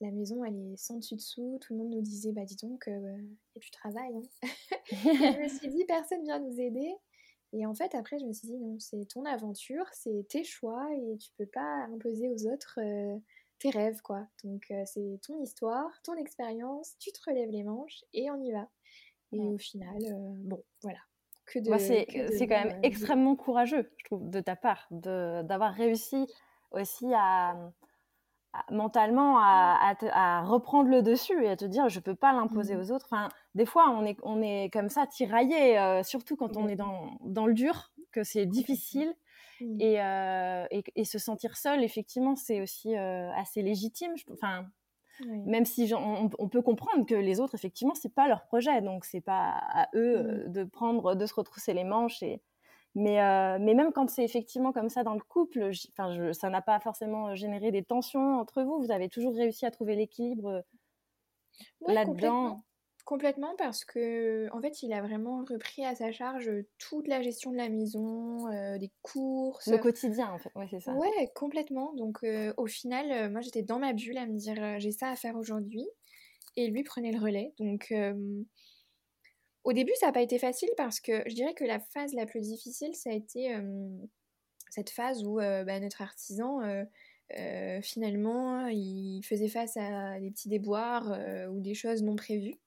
[0.00, 1.58] La maison, elle est sans dessus-dessous.
[1.60, 2.88] Tout le monde nous disait, bah dis donc,
[3.56, 4.16] et tu travailles.
[4.16, 4.48] Hein.
[4.90, 6.92] je me suis dit, personne vient nous aider.
[7.52, 10.88] Et en fait, après, je me suis dit, non, c'est ton aventure, c'est tes choix
[10.92, 12.80] et tu peux pas imposer aux autres
[13.58, 14.26] tes rêves, quoi.
[14.42, 18.52] Donc, euh, c'est ton histoire, ton expérience, tu te relèves les manches et on y
[18.52, 18.68] va.
[19.32, 20.98] Et au final, euh, bon, voilà.
[21.46, 25.74] Que de, c'est, c'est quand même extrêmement courageux, je trouve, de ta part, de, d'avoir
[25.74, 26.26] réussi
[26.70, 27.54] aussi à,
[28.70, 32.80] mentalement à, à, reprendre le dessus et à te dire je peux pas l'imposer mmh.
[32.80, 33.06] aux autres.
[33.10, 36.76] Enfin, des fois, on est, on est comme ça tiraillé, euh, surtout quand on est
[36.76, 39.14] dans, dans, le dur, que c'est difficile
[39.60, 39.78] Mmh.
[39.80, 44.14] Euh, et, et, se sentir seul, effectivement, c'est aussi euh, assez légitime.
[44.32, 44.66] Enfin,
[45.46, 49.20] même si on, peut comprendre que les autres, effectivement, c'est pas leur projet, donc c'est
[49.20, 50.26] pas à eux mmh.
[50.26, 52.22] euh, de prendre, de se retrousser les manches.
[52.22, 52.40] Et...
[52.96, 53.18] Mais,
[53.58, 57.34] mais même quand c'est effectivement comme ça dans le couple, enfin, ça n'a pas forcément
[57.34, 58.80] généré des tensions entre vous.
[58.80, 60.64] Vous avez toujours réussi à trouver l'équilibre
[61.88, 62.62] là-dedans.
[63.04, 67.52] Complètement parce que en fait il a vraiment repris à sa charge toute la gestion
[67.52, 69.66] de la maison, euh, des courses.
[69.66, 70.94] Le quotidien en fait, ouais c'est ça.
[70.94, 71.92] Ouais complètement.
[71.94, 75.10] Donc euh, au final euh, moi j'étais dans ma bulle à me dire j'ai ça
[75.10, 75.86] à faire aujourd'hui
[76.56, 77.52] et lui prenait le relais.
[77.58, 77.92] Donc
[79.64, 82.24] au début ça n'a pas été facile parce que je dirais que la phase la
[82.24, 83.54] plus difficile ça a été
[84.70, 86.60] cette phase où bah, notre artisan
[87.82, 91.18] finalement il faisait face à des petits déboires
[91.50, 92.58] ou des choses non prévues.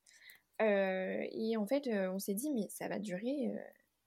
[0.61, 3.51] Euh, et en fait, euh, on s'est dit, mais ça va durer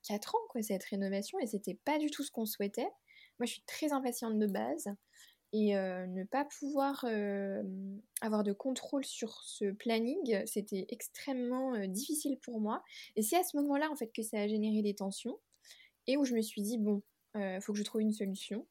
[0.08, 2.88] 4 euh, ans, quoi, cette rénovation, et c'était pas du tout ce qu'on souhaitait.
[3.38, 4.88] Moi, je suis très impatiente de base,
[5.52, 7.04] et ne pas pouvoir
[8.20, 12.84] avoir de contrôle sur ce planning, c'était extrêmement difficile pour moi.
[13.16, 15.40] Et c'est à ce moment-là, en fait, que ça a généré des tensions,
[16.06, 17.02] et où je me suis dit, bon,
[17.60, 18.64] faut que je trouve une solution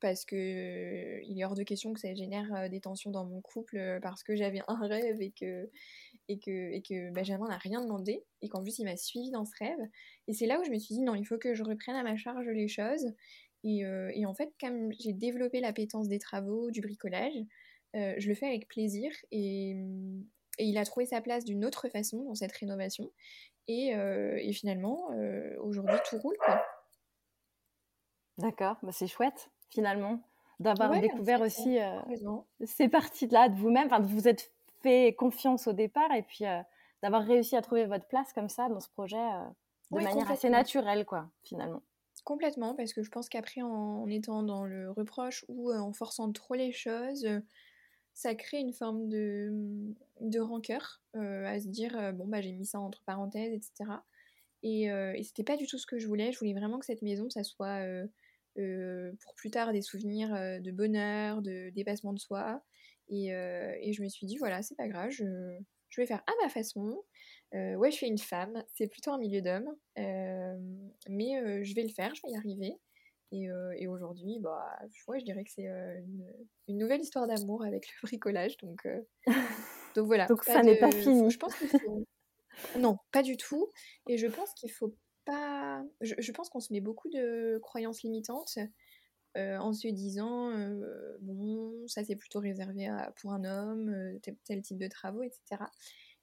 [0.00, 3.98] parce que il est hors de question que ça génère des tensions dans mon couple
[4.02, 5.70] parce que j'avais un rêve et que
[6.28, 9.44] et que, et que Benjamin n'a rien demandé et qu'en plus il m'a suivi dans
[9.44, 9.78] ce rêve.
[10.28, 12.02] Et c'est là où je me suis dit non, il faut que je reprenne à
[12.02, 13.12] ma charge les choses.
[13.64, 13.80] Et,
[14.14, 17.34] et en fait, comme j'ai développé l'appétence des travaux, du bricolage,
[17.94, 19.70] je le fais avec plaisir et,
[20.58, 23.10] et, il a trouvé sa place d'une autre façon dans cette rénovation.
[23.66, 25.08] Et, et finalement,
[25.60, 26.36] aujourd'hui, tout roule.
[28.38, 30.20] D'accord, bah c'est chouette finalement,
[30.60, 32.00] d'avoir découvert aussi euh,
[32.64, 34.52] ces parties-là de vous-même, enfin, vous êtes
[34.86, 36.60] fait confiance au départ et puis euh,
[37.02, 39.44] d'avoir réussi à trouver votre place comme ça dans ce projet euh,
[39.92, 41.82] de manière assez naturelle, quoi, finalement.
[42.24, 46.54] Complètement, parce que je pense qu'après, en, étant dans le reproche ou en forçant trop
[46.54, 47.28] les choses,
[48.14, 49.52] ça crée une forme de,
[50.20, 54.00] de rancœur à se dire bon, bah j'ai mis ça entre parenthèses, etc.
[54.64, 56.32] Et, et c'était pas du tout ce que je voulais.
[56.32, 58.08] Je voulais vraiment que cette maison, ça soit
[58.58, 62.62] euh, pour plus tard des souvenirs euh, de bonheur, de dépassement de soi.
[63.08, 65.24] Et, euh, et je me suis dit, voilà, c'est pas grave, je,
[65.88, 67.02] je, vais faire à ma façon.
[67.52, 72.14] ouais, je suis une femme, c'est plutôt un milieu d'hommes, mais je vais le faire,
[72.14, 72.74] je vais y arriver.
[73.32, 76.32] Et, et aujourd'hui, bah, ouais, je dirais que c'est une,
[76.68, 78.56] une, nouvelle histoire d'amour avec le bricolage.
[78.58, 78.86] Donc,
[79.94, 80.26] donc voilà.
[80.26, 81.30] donc ça n'est pas fini.
[81.30, 81.54] Je pense
[82.78, 83.70] Non, pas du tout.
[84.08, 85.82] Et je pense qu'il faut pas.
[86.00, 88.58] Je, pense qu'on se met beaucoup de croyances limitantes
[89.36, 94.18] euh, en se disant euh, bon, ça c'est plutôt réservé à, pour un homme, euh,
[94.44, 95.62] tel, type de travaux, etc.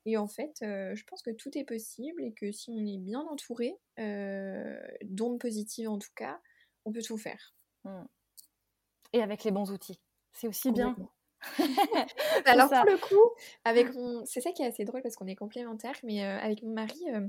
[0.06, 3.22] Et en fait, je pense que tout est possible et que si on est bien
[3.22, 6.42] entouré, d'ondes positives en tout cas,
[6.84, 7.56] on peut tout faire.
[7.86, 8.04] Mmh.
[9.14, 10.02] Et avec les bons outils.
[10.34, 10.94] C'est aussi bien.
[12.46, 13.30] Alors pour le coup,
[13.64, 16.64] avec mon, c'est ça qui est assez drôle parce qu'on est complémentaires, mais euh, avec
[16.64, 17.28] mon mari, euh,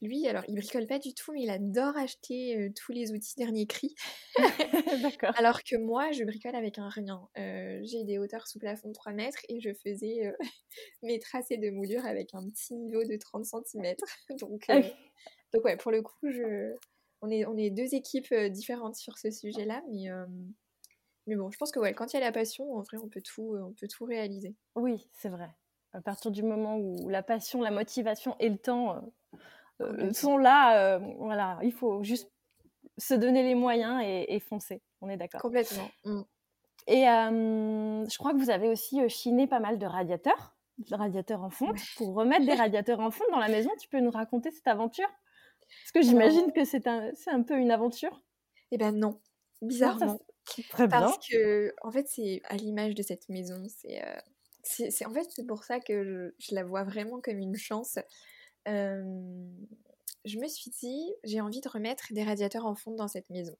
[0.00, 3.34] lui, alors il bricole pas du tout, mais il adore acheter euh, tous les outils
[3.36, 3.94] dernier cri.
[5.02, 5.32] D'accord.
[5.36, 7.28] Alors que moi, je bricole avec un rien.
[7.36, 10.32] j'ai des hauteurs sous plafond de 3 mètres et je faisais
[11.02, 13.94] mes tracés de moulure avec un petit niveau de 30 cm.
[14.40, 14.66] donc,
[15.52, 16.74] donc ouais, pour le coup, je,
[17.22, 20.08] on est, on est deux équipes différentes sur ce sujet-là, mais
[21.26, 23.08] mais bon, je pense que ouais, quand il y a la passion, en vrai, on
[23.08, 24.54] peut tout, euh, on peut tout réaliser.
[24.76, 25.50] Oui, c'est vrai.
[25.92, 29.00] À partir du moment où la passion, la motivation et le temps euh,
[29.82, 32.30] euh, sont là, voilà, il faut juste
[32.98, 34.82] se donner les moyens et, foncer.
[35.00, 35.40] On est d'accord.
[35.40, 35.88] Complètement.
[36.04, 36.22] Mmh.
[36.88, 41.50] Et je crois que vous avez aussi chiné pas mal de radiateurs, de radiateurs en
[41.50, 41.78] fonte.
[41.96, 45.08] Pour remettre des radiateurs en fonte dans la maison, tu peux nous raconter cette aventure?
[45.82, 48.22] Parce que j'imagine que c'est un, un peu une aventure.
[48.70, 49.20] Eh ben non,
[49.62, 50.20] bizarrement.
[50.70, 51.00] Très bien.
[51.00, 53.62] Parce que, en fait, c'est à l'image de cette maison.
[53.68, 54.18] C'est, euh,
[54.62, 57.98] c'est, en fait, c'est pour ça que je, la vois vraiment comme une chance.
[58.66, 63.56] je me suis dit, j'ai envie de remettre des radiateurs en fonte dans cette maison.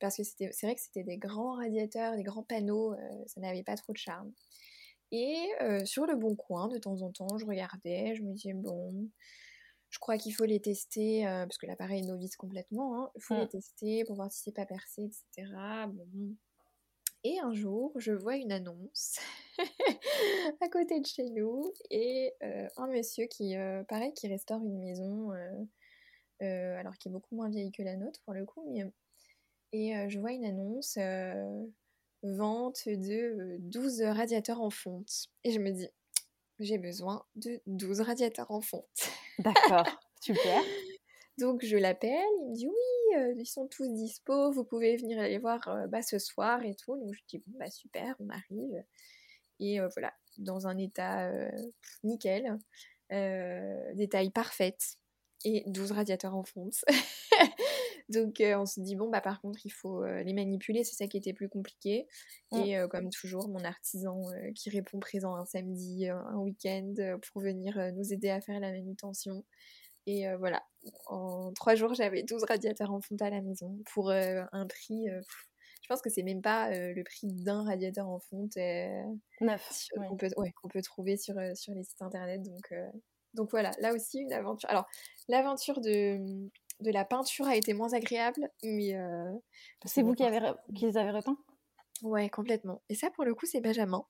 [0.00, 3.40] Parce que c'était, c'est vrai que c'était des grands radiateurs, des grands panneaux, euh, ça
[3.40, 4.32] n'avait pas trop de charme.
[5.12, 8.54] Et euh, sur le bon coin, de temps en temps, je regardais, je me disais,
[8.54, 9.08] bon,
[9.94, 12.98] je crois qu'il faut les tester, euh, parce que l'appareil est novice complètement.
[12.98, 13.10] Hein.
[13.14, 13.48] Il faut les mmh.
[13.48, 15.48] tester pour voir si c'est pas percé, etc.
[15.88, 16.34] Bon.
[17.22, 19.20] Et un jour, je vois une annonce
[20.60, 24.80] à côté de chez nous et euh, un monsieur qui, euh, pareil, qui restaure une
[24.80, 25.30] maison,
[26.40, 28.68] alors qui est beaucoup moins vieille que la nôtre pour le coup.
[28.72, 28.82] Mais,
[29.70, 30.98] et je vois une annonce
[32.24, 35.28] vente de 12 radiateurs en fonte.
[35.44, 35.88] Et je me dis,
[36.58, 38.84] j'ai besoin de 12 radiateurs en fonte.
[39.38, 39.86] D'accord,
[40.20, 40.62] super.
[41.38, 42.10] Donc je l'appelle,
[42.42, 45.86] il me dit oui, euh, ils sont tous dispo, vous pouvez venir les voir euh,
[45.88, 46.96] bah, ce soir et tout.
[46.96, 48.84] Donc je dis bon bah super, on arrive.
[49.60, 51.30] Et euh, voilà, dans un état
[52.04, 52.58] nickel,
[53.10, 54.96] des tailles parfaites
[55.44, 56.84] et 12 radiateurs en fonte.
[58.10, 60.94] Donc euh, on se dit bon bah par contre il faut euh, les manipuler, c'est
[60.94, 62.06] ça qui était plus compliqué.
[62.52, 62.58] Mm.
[62.58, 64.20] Et euh, comme toujours mon artisan
[64.54, 66.94] qui répond présent un samedi, un week-end
[67.32, 69.44] pour venir nous aider à faire la manutention.
[70.06, 70.62] Et voilà,
[71.06, 75.06] en trois jours j'avais 12 radiateurs en fonte à la maison pour un prix.
[75.06, 78.56] je pense que c'est même pas le prix d'un radiateur en fonte
[79.40, 82.42] neuf qu'on peut, ouais, peut, trouver sur, sur les sites internet.
[82.42, 82.74] Donc,
[83.32, 84.68] donc voilà, là aussi une aventure.
[84.68, 84.86] Alors
[85.28, 86.18] l'aventure de
[86.80, 88.94] de la peinture a été moins agréable, mais...
[88.94, 89.32] Euh,
[89.84, 90.40] c'est vous qui, avez,
[90.74, 91.38] qui les avez repeints?
[92.02, 92.82] Ouais, complètement.
[92.88, 94.04] Et ça, pour le coup, c'est Benjamin.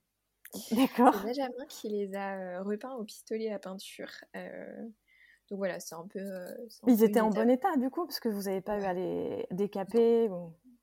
[0.73, 1.15] D'accord.
[1.15, 4.11] C'est Benjamin qui les a euh, repeints au pistolet à peinture.
[4.37, 4.83] Euh,
[5.51, 6.25] donc voilà, c'est un peu...
[6.87, 9.47] ils étaient en bon état, du coup, parce que vous n'avez pas eu à les
[9.51, 10.31] décaper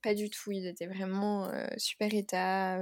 [0.04, 2.80] Pas du tout, ils étaient vraiment super état.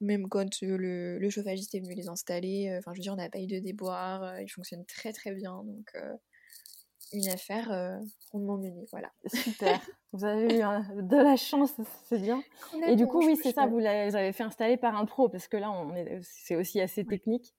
[0.00, 3.28] même quand le, le, chauffagiste est venu les installer, enfin, je veux dire, on n'a
[3.28, 4.40] pas eu de déboire.
[4.40, 5.92] ils fonctionnent très très bien, donc
[7.12, 7.98] une affaire euh,
[8.32, 8.86] rondement menée.
[8.90, 9.12] Voilà.
[9.26, 9.80] Super.
[10.12, 11.72] vous avez eu de la chance,
[12.08, 12.42] c'est bien.
[12.86, 15.56] Et du coup, oui, c'est ça, vous, avez fait installer par un pro, parce que
[15.56, 17.54] là, on est, c'est aussi assez technique.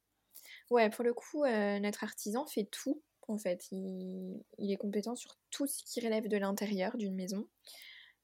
[0.69, 3.67] Ouais, pour le coup, euh, notre artisan fait tout, en fait.
[3.71, 7.47] Il, il, est compétent sur tout ce qui relève de l'intérieur d'une maison.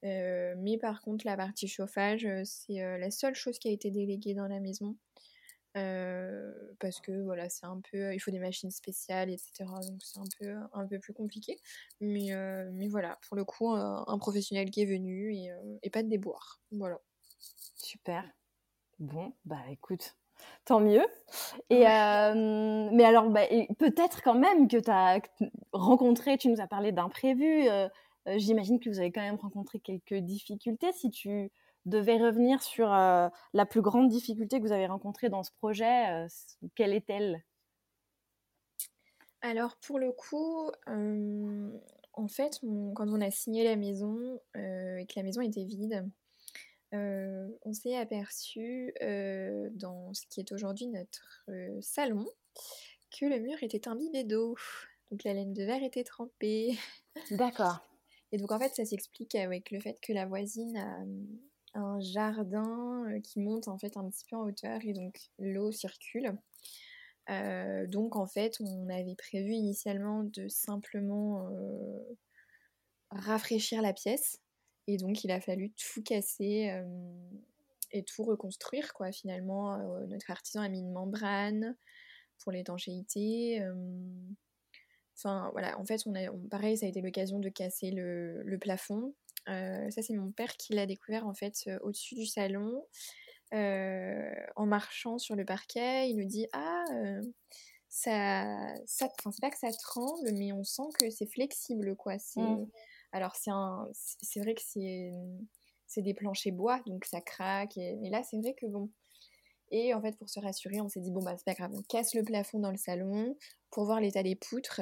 [0.05, 4.33] Euh, mais par contre, la partie chauffage, c'est la seule chose qui a été déléguée
[4.33, 4.95] dans la maison.
[5.77, 9.65] Euh, parce que voilà, c'est un peu, il faut des machines spéciales, etc.
[9.87, 11.59] Donc c'est un peu, un peu plus compliqué.
[12.01, 15.89] Mais, euh, mais voilà, pour le coup, un, professionnel qui est venu et, euh, et,
[15.89, 16.59] pas de déboire.
[16.71, 16.99] Voilà.
[17.75, 18.23] Super.
[18.99, 20.15] Bon, bah écoute,
[20.65, 21.05] tant mieux.
[21.69, 23.45] Et mais alors, bah,
[23.77, 25.21] peut-être quand même que tu as
[25.71, 27.67] rencontré, tu nous as parlé d'imprévu.
[28.35, 30.91] J'imagine que vous avez quand même rencontré quelques difficultés.
[30.93, 31.51] Si tu
[31.87, 36.11] devait revenir sur euh, la plus grande difficulté que vous avez rencontrée dans ce projet,
[36.11, 36.27] euh,
[36.75, 37.43] quelle est-elle?
[39.41, 42.59] Alors pour le coup, en fait,
[42.95, 46.09] quand on a signé la maison euh, et que la maison était vide,
[46.91, 51.45] on s'est aperçu dans ce qui est aujourd'hui notre
[51.81, 52.25] salon
[53.17, 54.55] que le mur était imbibé d'eau.
[55.11, 56.77] Donc la laine de verre était trempée.
[57.31, 57.79] D'accord.
[58.31, 60.99] Et donc en fait, ça s'explique avec le fait que la voisine a,
[61.77, 65.71] un jardin euh, qui monte en fait un petit peu en hauteur et donc l'eau
[65.71, 66.37] circule.
[67.29, 72.17] Euh, donc en fait, on avait prévu initialement de simplement euh,
[73.11, 74.41] rafraîchir la pièce
[74.87, 76.71] et donc il a fallu tout casser
[77.91, 79.11] et tout reconstruire quoi.
[79.11, 81.75] Finalement, notre artisan a mis une membrane
[82.39, 83.61] pour l'étanchéité.
[85.17, 89.13] Enfin voilà, en fait, on a, pareil, ça a été l'occasion de casser le, plafond
[89.47, 92.85] ça, c'est mon père qui l'a découvert en fait euh, au-dessus du salon.
[93.51, 96.85] en marchant sur le parquet, il nous dit Ah,
[97.89, 102.19] ça, ça c'est pas que ça tremble, mais on sent que c'est flexible, quoi.
[102.19, 102.67] C'est, mmh.
[103.11, 105.11] Alors, c'est, un, c'est vrai que c'est,
[105.87, 107.77] c'est des planchers bois, donc ça craque.
[107.77, 108.89] mais là, c'est vrai que bon.
[109.71, 111.81] Et en fait, pour se rassurer, on s'est dit bon, bah, c'est pas grave, on
[111.83, 113.35] casse le plafond dans le salon
[113.71, 114.81] pour voir l'état des poutres,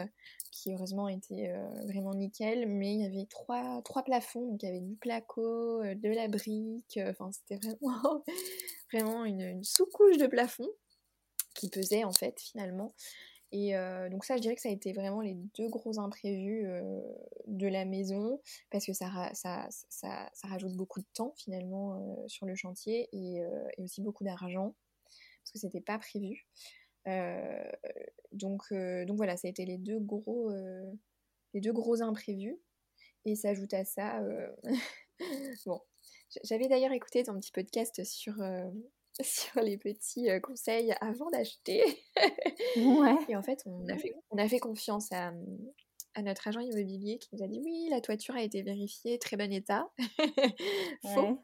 [0.52, 1.52] qui heureusement étaient
[1.86, 2.68] vraiment nickel.
[2.68, 7.00] Mais il y avait trois, plafonds, donc il y avait du placo, de la brique,
[7.10, 7.60] enfin, c'était
[8.92, 10.70] vraiment, une sous-couche de plafond
[11.56, 12.94] qui pesait en fait finalement.
[13.52, 13.74] Et
[14.12, 16.68] donc ça, je dirais que ça a été vraiment les deux gros imprévus
[17.48, 22.46] de la maison, parce que ça, ça, ça, ça, rajoute beaucoup de temps finalement sur
[22.46, 23.38] le chantier et,
[23.78, 24.76] et aussi beaucoup d'argent,
[25.43, 26.46] parce que c'était pas prévu.
[28.34, 30.52] donc, donc voilà, ça a été les deux gros,
[31.54, 32.60] les deux gros imprévus.
[33.28, 34.22] Et s'ajoute à ça,
[35.66, 35.82] bon,
[36.43, 38.36] j'avais d'ailleurs écouté ton petit podcast sur
[39.22, 41.84] sur les petits conseils avant d'acheter.
[42.76, 43.16] ouais.
[43.30, 45.34] Et en fait, on a fait, on a fait confiance à,
[46.16, 49.38] à, notre agent immobilier qui nous a dit oui, la toiture a été vérifiée, très
[49.38, 49.89] bon état.
[51.13, 51.41] Faux.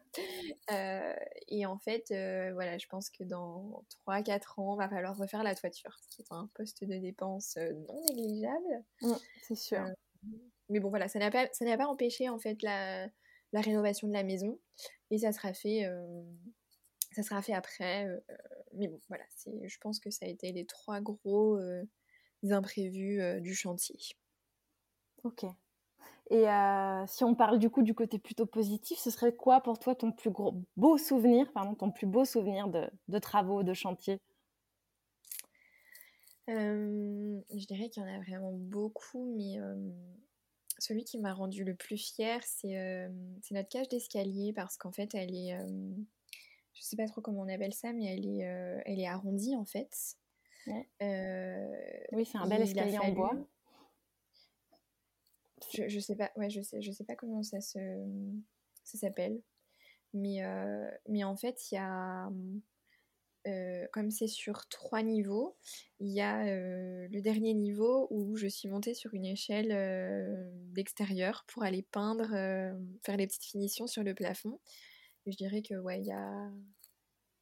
[1.48, 2.06] et en fait,
[2.54, 5.98] voilà, je pense que dans 3-4 ans, va falloir refaire la toiture.
[6.10, 8.84] C'est un poste de dépense non négligeable.
[9.02, 9.14] Mmh,
[9.44, 9.86] c'est sûr.
[10.68, 13.08] mais bon, voilà, ça n'a pas, ça pas empêché en fait la,
[13.54, 14.60] la rénovation de la maison.
[15.10, 15.86] Et ça sera fait
[17.12, 18.08] ça sera fait après.
[18.08, 18.20] Euh,
[18.74, 21.84] mais bon, voilà, je pense que ça a été les trois gros euh,
[22.50, 24.00] imprévus euh, du chantier.
[25.24, 25.46] Ok.
[26.30, 26.46] Et
[27.08, 30.14] si on parle du coup du côté plutôt positif, ce serait quoi pour toi ton
[30.14, 34.18] plus gros, beau souvenir, pardon, ton plus beau souvenir de, de travaux, de chantier?
[36.48, 39.58] Je dirais qu'il y en a vraiment beaucoup, mais
[40.80, 43.10] celui qui m'a rendu le plus fier, c'est
[43.52, 45.58] notre cage d'escalier parce qu'en fait, elle est
[46.82, 49.56] je sais pas trop comment on appelle ça, mais elle est, euh, elle est arrondie
[49.56, 50.18] en fait.
[51.02, 51.72] Euh,
[52.12, 53.36] oui, c'est un bel escalier en bois.
[55.74, 57.78] Je, je, sais pas, ouais, je sais, je sais pas comment ça se,
[58.84, 59.42] ça s'appelle,
[60.14, 62.32] mais euh, mais en fait il y a,
[63.94, 65.56] comme c'est sur trois niveaux,
[66.00, 71.64] il y a le dernier niveau où je suis montée sur une échelle d'extérieur pour
[71.64, 72.30] aller peindre,
[73.04, 74.60] faire les petites finitions sur le plafond
[75.28, 76.50] je dirais que ouais, il y a,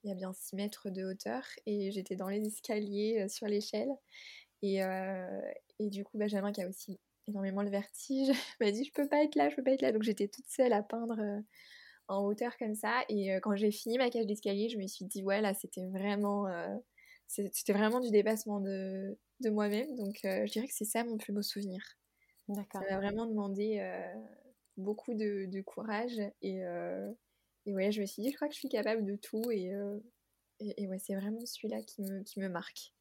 [0.03, 3.89] y a bien 6 mètres de hauteur et j'étais dans les escaliers euh, sur l'échelle.
[4.61, 5.41] Et, euh,
[5.79, 9.23] et, du coup, Benjamin, qui a aussi énormément le vertige, m'a dit Je peux pas
[9.23, 9.91] être là, je peux pas être là.
[9.91, 11.39] Donc j'étais toute seule à peindre euh,
[12.07, 13.03] en hauteur comme ça.
[13.09, 16.47] Et quand j'ai fini ma cage d'escalier, je me suis dit Ouais, là, c'était vraiment,
[17.27, 19.95] c'était vraiment du dépassement de, de moi-même.
[19.95, 21.81] Donc je dirais que c'est ça mon plus beau souvenir.
[22.47, 22.81] D'accord.
[22.81, 23.79] Ça m'a vraiment demandé
[24.75, 26.63] beaucoup de, de courage et
[27.69, 29.43] et ouais, je me suis dit, je crois que je suis capable de tout.
[29.51, 29.99] Et, euh,
[30.59, 32.93] et, ouais, c'est vraiment celui-là qui me, qui me marque.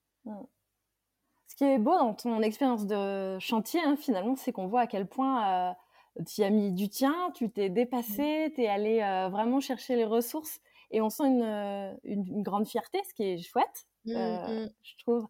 [1.47, 4.87] Ce qui est beau dans ton expérience de chantier, hein, finalement, c'est qu'on voit à
[4.87, 9.31] quel point euh, tu as mis du tien, tu t'es dépassé, tu es allé euh,
[9.31, 10.61] vraiment chercher les ressources.
[10.91, 14.71] Et on sent une, une, grande fierté, ce qui est chouette, mmh, mmh.
[14.83, 15.27] je trouve.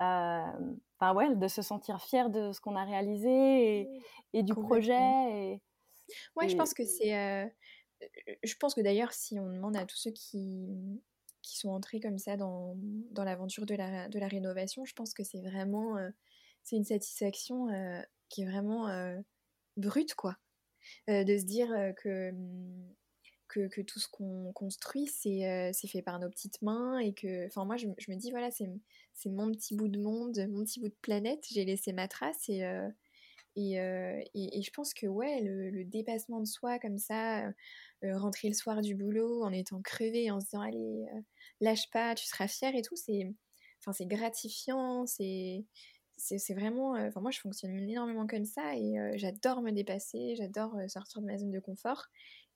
[0.00, 4.94] Enfin, ouais, de se sentir fier de ce qu'on a réalisé et, et du projet.
[4.94, 5.62] Et,
[6.36, 7.50] ouais, je pense que c'est
[8.42, 10.68] je pense que d'ailleurs, si on demande à tous ceux qui,
[11.42, 12.76] qui sont entrés comme ça dans,
[13.10, 16.10] dans l'aventure de la, de la rénovation, je pense que c'est vraiment euh,
[16.72, 19.18] une satisfaction euh, qui est vraiment euh,
[19.76, 20.36] brute, quoi.
[21.08, 22.32] de se dire que,
[23.48, 27.76] que, tout ce qu'on construit, c'est fait par nos petites mains et que, enfin, moi,
[27.76, 30.96] je, je, me dis, voilà, c'est mon petit bout de monde, mon petit bout de
[31.00, 32.62] planète, j'ai laissé ma trace et
[33.56, 33.74] et,
[34.34, 37.50] et, je pense que ouais, le, dépassement de soi comme ça,
[38.02, 41.06] rentrer le soir du boulot en étant crevé, en se disant allez,
[41.60, 43.32] lâche pas, tu seras fier et tout, c'est
[43.84, 45.64] enfin, gratifiant, c'est
[46.20, 51.20] c'est vraiment enfin moi je fonctionne énormément comme ça et j'adore me dépasser j'adore sortir
[51.20, 52.06] de ma zone de confort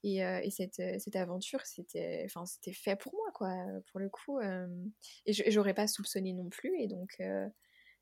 [0.03, 3.55] et, et cette, cette, aventure c'était enfin c'était fait pour moi quoi
[3.93, 7.23] pour le coup et j'aurais pas soupçonné non plus et donc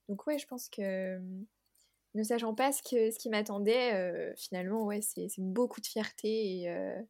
[0.08, 1.20] donc ouais je pense que
[2.14, 7.00] ne sachant pas ce, ce qui m'attendait, euh, finalement, ouais, c'est beaucoup de fierté euh,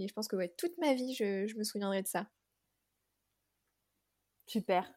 [0.00, 2.26] et, je pense que ouais, toute ma vie, je, je me souviendrai de ça.
[4.46, 4.92] Super.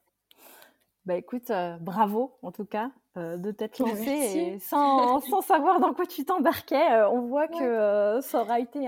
[1.05, 5.93] Bah écoute, euh, bravo en tout cas de t'être lancée et sans, sans, savoir dans
[5.93, 7.03] quoi tu t'embarquais.
[7.11, 8.87] on voit que ça aura été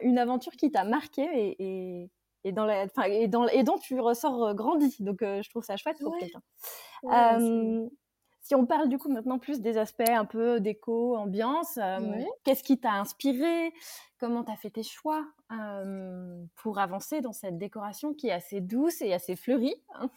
[0.00, 2.10] une aventure qui t'a marqué et, et,
[2.44, 4.94] et, dans la, et, dans, et dont tu ressors grandi.
[5.00, 6.42] Donc je trouve ça chouette pour quelqu'un.
[8.42, 12.00] Si on parle du coup maintenant plus des aspects un peu déco, ambiance, euh,
[12.42, 13.72] qu'est-ce qui t'a inspiré?
[14.18, 15.24] Comment t'as fait tes choix
[16.56, 19.76] pour avancer dans cette décoration qui est assez douce et assez fleurie?
[19.94, 20.10] Hein.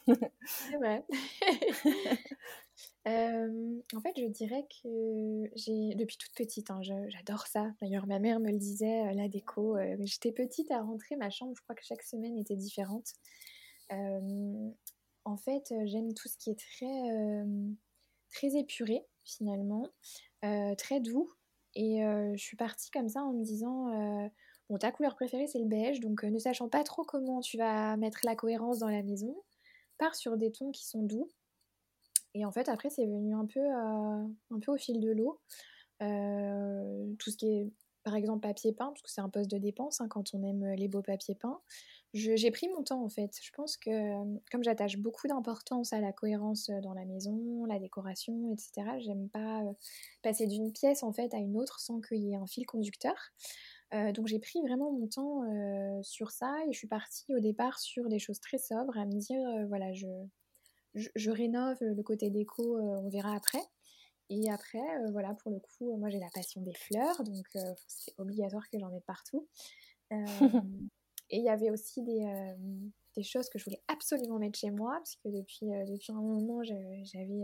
[0.45, 1.05] C'est vrai.
[3.05, 7.67] en fait, je dirais que j'ai depuis toute petite, hein, j'adore ça.
[7.79, 9.77] D'ailleurs, ma mère me le disait, la déco.
[9.99, 13.13] J'étais petite à rentrer, ma chambre, je crois que chaque semaine était différente.
[13.91, 17.43] en fait, j'aime tout ce qui est très,
[18.35, 19.89] très épuré finalement,
[20.77, 21.31] très doux.
[21.73, 24.29] Et je suis partie comme ça en me disant
[24.69, 27.97] Bon, ta couleur préférée, c'est le beige, donc ne sachant pas trop comment tu vas
[27.97, 29.35] mettre la cohérence dans la maison,
[29.97, 31.29] pars sur des tons qui sont doux.
[32.33, 35.39] Et en fait, après, c'est venu un peu, un peu au fil de l'eau.
[35.99, 37.71] tout ce qui est,
[38.05, 40.65] par exemple, papier peint, parce que c'est un poste de dépense hein, quand on aime
[40.75, 41.59] les beaux papiers peints.
[42.13, 43.31] J'ai pris mon temps, en fait.
[43.41, 43.89] Je pense que,
[44.49, 49.61] comme j'attache beaucoup d'importance à la cohérence dans la maison, la décoration, etc., j'aime pas
[50.21, 53.15] passer d'une pièce, en fait, à une autre sans qu'il y ait un fil conducteur.
[53.93, 57.39] Euh, donc j'ai pris vraiment mon temps euh, sur ça et je suis partie au
[57.39, 60.07] départ sur des choses très sobres, à me dire euh, voilà, je,
[60.95, 63.61] je, rénove le côté déco, on verra après.
[64.29, 64.79] Et après,
[65.11, 67.45] voilà, pour le coup, moi j'ai la passion des fleurs, donc
[67.87, 69.47] c'est obligatoire que j'en mette partout.
[71.29, 72.25] et il y avait aussi des,
[73.15, 76.63] des, choses que je voulais absolument mettre chez moi, parce que depuis, depuis un moment,
[76.63, 77.41] j'avais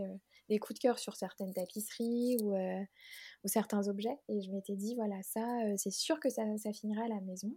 [0.48, 4.18] des coups de cœur sur certaines tapisseries ou, ou certains objets.
[4.28, 7.56] Et je m'étais dit, voilà, ça, c'est sûr que ça, ça, finira à la maison.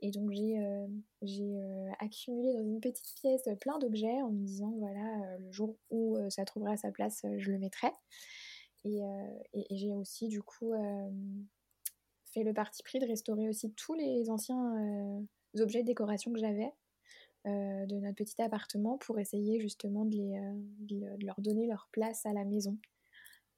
[0.00, 0.58] Et donc j'ai
[1.22, 1.54] j'ai
[1.98, 6.44] accumulé dans une petite pièce plein d'objets en me disant, voilà, le jour où ça
[6.46, 7.90] trouvera sa place, je le mettrai.
[8.84, 9.00] Et,
[9.54, 10.72] et, j'ai aussi, du coup,
[12.26, 14.74] fait le parti pris de restaurer aussi tous les anciens
[15.58, 16.70] objets de décoration que j'avais.
[17.46, 20.40] de notre petit appartement pour essayer justement de, les,
[20.80, 22.78] de, leur donner leur place à la maison.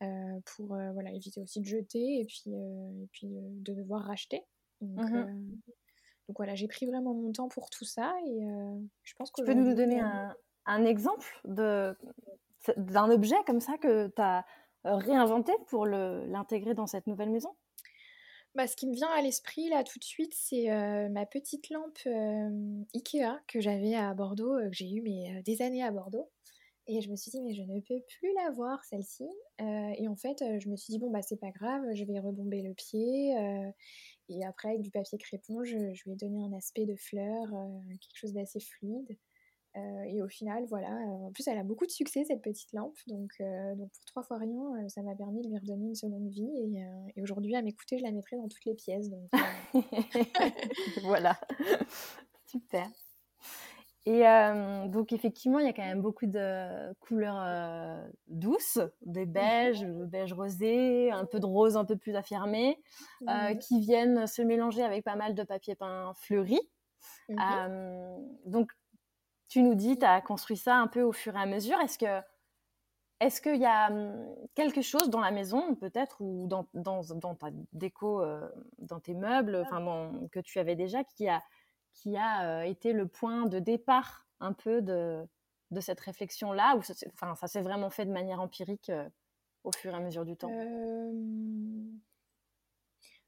[0.03, 4.03] Euh, pour euh, voilà, éviter aussi de jeter et puis, euh, et puis de devoir
[4.03, 4.45] racheter.
[4.81, 5.61] Donc, mmh
[6.29, 8.41] donc voilà, j'ai pris vraiment mon temps pour tout ça et
[9.05, 9.43] je pense que...
[9.43, 11.95] Tu peux nous donner un, un exemple d'un
[13.11, 14.45] objet comme ça que tu as
[14.87, 17.51] réinventé pour l'intégrer dans cette nouvelle maison?
[18.55, 20.69] Bah, ce qui me vient à l'esprit là tout de suite, c'est
[21.11, 21.99] ma petite lampe
[22.95, 26.31] Ikea que j'avais à Bordeaux, que j'ai eu mais, des années à Bordeaux.
[26.89, 29.25] Et je me suis dit, mais je ne peux plus la voir, celle-ci.
[29.61, 32.05] Euh, et en fait, euh, je me suis dit, bon, bah, c'est pas grave, je
[32.05, 33.37] vais rebomber le pied.
[33.37, 33.71] Euh,
[34.29, 37.49] et après, avec du papier crépon, je, je, ai donné un aspect de fleur,
[38.01, 39.17] quelque chose d'assez fluide.
[40.09, 40.89] Et au final, voilà.
[40.89, 42.97] en plus, elle a beaucoup de succès, cette petite lampe.
[43.07, 43.33] Donc,
[43.77, 46.51] donc pour trois fois rien, ça m'a permis de lui redonner une seconde vie.
[46.57, 46.83] Et,
[47.17, 49.11] et aujourd'hui, à m'écouter, je la mettrai dans toutes les pièces.
[49.11, 49.29] Donc,
[51.03, 51.39] voilà.
[52.47, 52.89] Super.
[54.09, 54.23] Et
[54.89, 60.33] donc effectivement, il y a quand même beaucoup de couleurs douces, des beiges, le beige
[60.33, 62.79] rosé, un peu de rose un peu plus affirmé,
[63.61, 66.61] qui viennent se mélanger avec pas mal de papier peint fleuri.
[68.47, 68.71] donc
[69.49, 71.79] tu nous dis, tu as construit ça un peu au fur et à mesure.
[71.81, 72.21] Est-ce que
[73.19, 73.91] est-ce qu'il y a
[74.55, 78.23] quelque chose dans la maison, peut-être, ou dans, ta déco,
[78.77, 79.67] dans tes meubles,
[80.31, 81.43] que tu avais déjà, qui a,
[81.97, 85.27] qui a euh, été le point de départ un peu de,
[85.81, 89.09] cette réflexion-là, ou ça, s'est vraiment fait de manière empirique euh,
[89.65, 90.53] au fur et à mesure du temps?
[90.53, 91.13] Euh,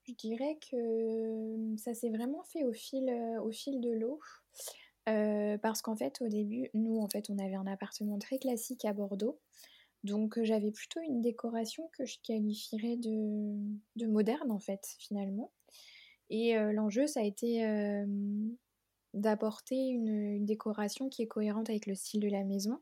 [0.07, 3.11] Je dirais que ça s'est vraiment fait au fil,
[3.43, 4.21] au fil de l'eau.
[5.63, 8.93] Parce qu'en fait, au début, nous, en fait, on avait un appartement très classique à
[8.93, 9.39] Bordeaux.
[10.05, 13.57] Donc, j'avais plutôt une décoration que je qualifierais de,
[13.97, 15.53] de moderne, en fait, finalement.
[16.31, 17.65] Et l'enjeu, ça a été
[19.15, 22.79] d'apporter une, décoration qui est cohérente avec le style de la maison.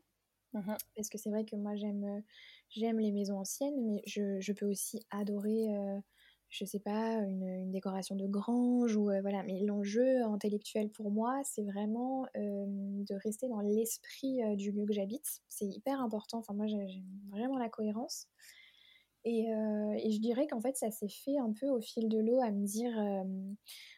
[0.53, 2.23] Mmh Parce que c'est vrai que moi, j'aime,
[2.69, 5.67] j'aime les maisons anciennes, mais je, je peux aussi adorer,
[6.49, 9.43] je sais pas, une, décoration de grange ou voilà.
[9.43, 15.41] Mais l'enjeu intellectuel pour moi, c'est vraiment de rester dans l'esprit du lieu que j'habite.
[15.49, 16.39] C'est hyper important.
[16.39, 16.87] Enfin, moi, j'aime
[17.31, 18.27] vraiment la cohérence.
[19.27, 22.39] Euh, et, je dirais qu'en fait, ça s'est fait un peu au fil de l'eau
[22.41, 22.93] à me dire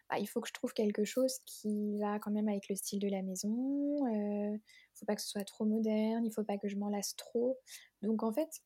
[0.09, 2.99] bah, il faut que je trouve quelque chose qui va quand même avec le style
[2.99, 4.07] de la maison.
[4.07, 4.59] Il
[4.95, 7.59] faut pas que ce soit trop moderne, il faut pas que je m'en lasse trop.
[8.01, 8.61] Donc en fait,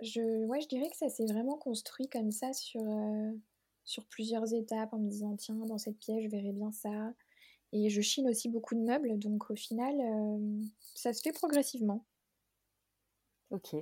[0.00, 2.82] je, ouais, je dirais que ça s'est vraiment construit comme ça sur,
[3.84, 7.12] sur plusieurs étapes en me disant tiens, dans cette pièce, je verrai bien ça.
[7.72, 9.94] Et je chine aussi beaucoup de meubles, donc au final,
[10.94, 12.04] ça se fait progressivement.
[13.50, 13.74] Ok,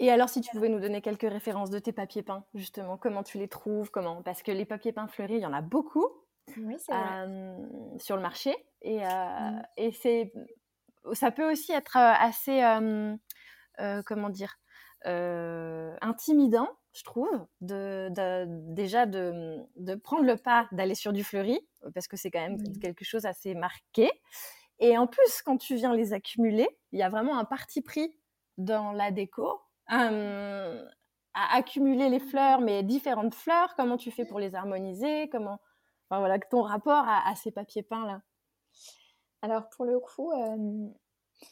[0.00, 3.22] et alors, si tu pouvais nous donner quelques références de tes papiers peints, justement, comment
[3.22, 6.08] tu les trouves, comment Parce que les papiers peints fleuris, il y en a beaucoup
[6.56, 7.54] euh,
[7.98, 9.62] sur le marché, et, euh, mm.
[9.76, 10.32] et c'est,
[11.12, 12.62] ça peut aussi être euh, assez,
[14.04, 14.58] comment dire,
[15.04, 18.10] intimidant je trouve, de,
[18.72, 21.60] déjà de, prendre le pas d'aller sur du fleuri,
[21.94, 24.10] parce que c'est quand même quelque chose assez marqué.
[24.80, 28.16] Et en plus, quand tu viens les accumuler, il y a vraiment un parti pris
[28.58, 33.74] dans la déco à accumuler les fleurs, mais différentes fleurs.
[33.76, 35.60] Comment tu fais pour les harmoniser Comment,
[36.08, 38.22] enfin, voilà, ton rapport à, ces papiers peints là.
[39.42, 40.32] Alors pour le coup,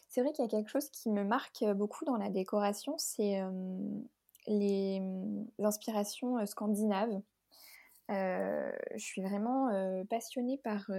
[0.09, 3.41] c'est vrai qu'il y a quelque chose qui me marque beaucoup dans la décoration, c'est
[4.47, 5.03] les,
[5.63, 7.21] inspirations scandinaves.
[8.09, 9.71] je suis vraiment
[10.09, 10.91] passionnée par,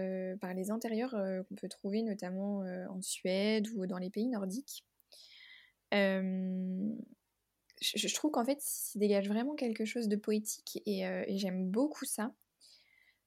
[0.41, 2.59] par les intérieurs qu'on peut trouver notamment
[2.89, 4.85] en Suède ou dans les pays nordiques.
[5.91, 6.93] je,
[8.13, 11.03] trouve qu'en fait, ça dégage vraiment quelque chose de poétique et
[11.37, 12.33] j'aime beaucoup ça.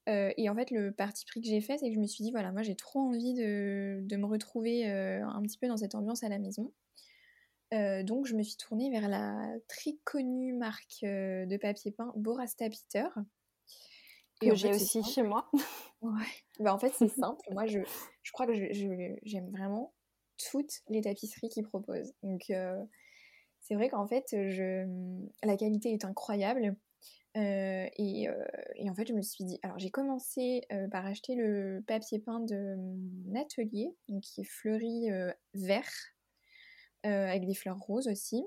[0.07, 2.33] Et en fait, le parti pris que j'ai fait, c'est que je me suis dit,
[2.33, 6.25] voilà, moi j'ai trop envie de, de me retrouver un petit peu dans cette ambiance
[6.25, 6.73] à la maison.
[7.73, 12.13] Euh, donc je me suis tournée vers la très connue marque euh, de papier peint
[12.17, 13.07] Borasta Peter.
[14.41, 15.49] Que j'ai aussi chez moi.
[16.03, 16.11] ouais.
[16.59, 17.41] Bah, en fait c'est simple.
[17.53, 17.79] moi je,
[18.23, 18.53] je crois que
[19.23, 19.95] j'aime vraiment
[20.51, 22.13] toutes les tapisseries qu'ils proposent.
[22.23, 22.85] Donc euh,
[23.61, 24.85] c'est vrai qu'en fait je,
[25.43, 26.77] la qualité est incroyable.
[27.35, 28.29] Et,
[28.77, 32.41] et, en fait, je me suis dit, alors j'ai commencé par acheter le papier peint
[32.41, 35.09] de mon atelier, donc qui est fleuri
[35.55, 36.13] vert,
[37.05, 38.45] euh, avec des fleurs roses aussi.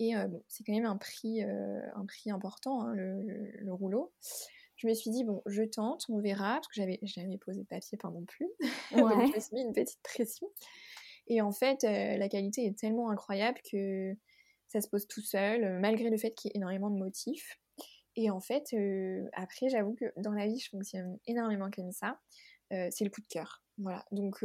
[0.00, 4.12] Et euh, bon, c'est quand même un prix, euh, un prix important, hein, le, rouleau.
[4.74, 7.66] Je me suis dit, bon, je tente, on verra, parce que j'avais jamais posé de
[7.66, 8.48] papier peint non plus.
[8.96, 10.48] Donc je me suis mis une petite pression.
[11.28, 14.12] Et en fait, la qualité est tellement incroyable que
[14.66, 17.60] ça se pose tout seul, malgré le fait qu'il y ait énormément de motifs.
[18.16, 18.74] Et en fait,
[19.32, 22.20] après, j'avoue que dans la vie, je fonctionne énormément comme ça.
[22.70, 23.62] c'est le coup de cœur.
[23.78, 24.04] Voilà.
[24.12, 24.44] Donc,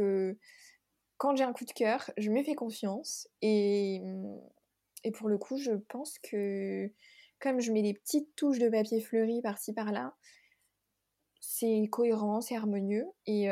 [1.18, 4.40] quand j'ai un coup de cœur, je me fais confiance et, mmh,
[5.04, 6.90] et pour le coup, je pense que
[7.38, 10.14] comme je mets des petites touches de papier fleuri par-ci par-là,
[11.40, 13.48] c'est cohérent, c'est harmonieux et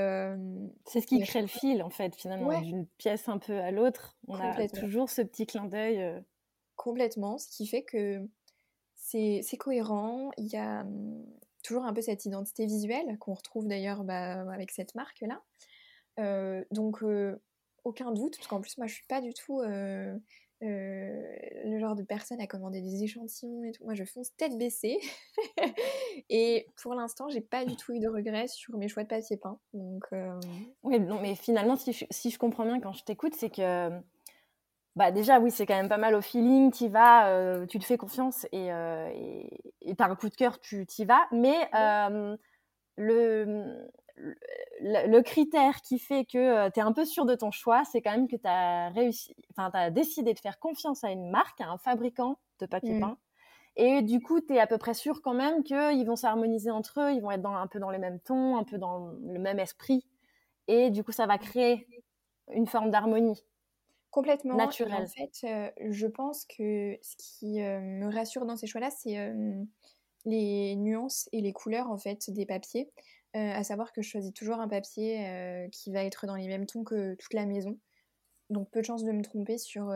[0.85, 4.19] c'est ce qui crée le fil en fait finalement d'une pièce un peu à l'autre.
[4.29, 6.23] On a toujours ce petit clin d'œil.
[6.77, 8.21] Complètement, ce qui fait que
[9.11, 10.31] c'est cohérent.
[10.37, 11.25] Il y a mmh,
[11.63, 16.65] toujours un peu cette identité visuelle qu'on retrouve d'ailleurs bah, avec cette marque là.
[16.71, 17.03] donc
[17.89, 20.17] aucun doute, parce qu'en plus, moi, je suis pas du tout euh,
[20.63, 21.23] euh,
[21.65, 23.85] le genre de personne à commander des échantillons et tout.
[23.85, 24.99] Moi, je fonce tête baissée.
[26.29, 29.37] et pour l'instant, j'ai pas du tout eu de regrets sur mes choix de papier
[29.37, 29.59] peint.
[29.73, 30.39] Donc, euh,
[30.83, 33.91] Oui, non, mais finalement, si je, comprends bien quand je t'écoute, c'est que.
[34.99, 37.97] Bah déjà, oui, c'est quand même pas mal au feeling, tu vas, tu te fais
[37.97, 41.27] confiance et tu as un coup de cœur, tu t'y vas.
[41.31, 41.71] Mais
[42.97, 43.89] le,
[44.81, 48.03] le, critère qui fait que euh, tu es un peu sûr de ton choix, c'est
[48.03, 51.31] quand même que tu as réussi, enfin, tu as décidé de faire confiance à une
[51.31, 53.01] marque, à un fabricant de papier mmh.
[53.01, 53.19] peint.
[53.77, 57.01] Et du coup, tu es à peu près sûr quand même qu'ils vont s'harmoniser entre
[57.01, 59.39] eux, ils vont être dans, un peu dans les mêmes tons, un peu dans le
[59.39, 60.05] même esprit.
[60.67, 61.87] Et du coup, ça va créer
[62.53, 63.45] une forme d'harmonie.
[64.11, 64.57] Complètement.
[64.57, 65.03] Naturelle.
[65.03, 69.33] en fait, euh, je pense que ce qui euh, me rassure dans ces choix-là, c'est
[70.25, 72.91] les nuances et les couleurs en fait des papiers.
[73.35, 76.83] À savoir que je choisis toujours un papier qui va être dans les mêmes tons
[76.83, 77.79] que toute la maison.
[78.51, 79.95] Donc peu de chance de me tromper sur,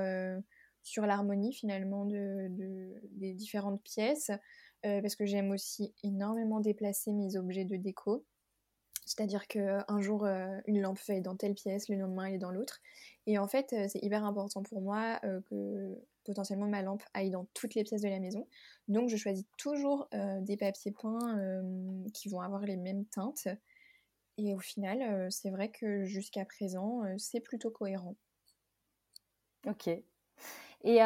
[0.83, 2.49] sur l'harmonie finalement de,
[3.17, 4.31] des différentes pièces.
[4.83, 8.25] parce que j'aime aussi énormément déplacer mes objets de déco.
[9.05, 10.27] C'est-à-dire qu'un jour,
[10.67, 12.81] une lampe va être dans telle pièce, le lendemain, elle est dans l'autre.
[13.27, 17.75] Et en fait, c'est hyper important pour moi que potentiellement ma lampe aille dans toutes
[17.75, 18.47] les pièces de la maison.
[18.89, 23.49] Donc je choisis toujours euh, des papiers peints euh, qui vont avoir les mêmes teintes.
[24.39, 28.17] Et au final, euh, c'est vrai que jusqu'à présent, c'est plutôt cohérent.
[29.67, 29.89] Ok.
[30.85, 31.01] Et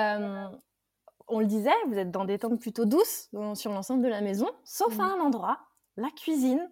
[1.28, 4.48] on le disait, vous êtes dans des teintes plutôt douces sur l'ensemble de la maison,
[4.64, 5.58] sauf à un endroit,
[5.96, 6.70] la cuisine,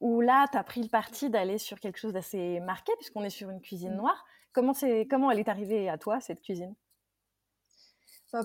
[0.00, 3.30] où là, tu as pris le parti d'aller sur quelque chose d'assez marqué, puisqu'on est
[3.30, 4.24] sur une cuisine noire.
[4.52, 4.72] Comment,
[5.08, 6.74] comment elle est arrivée à toi, cette cuisine?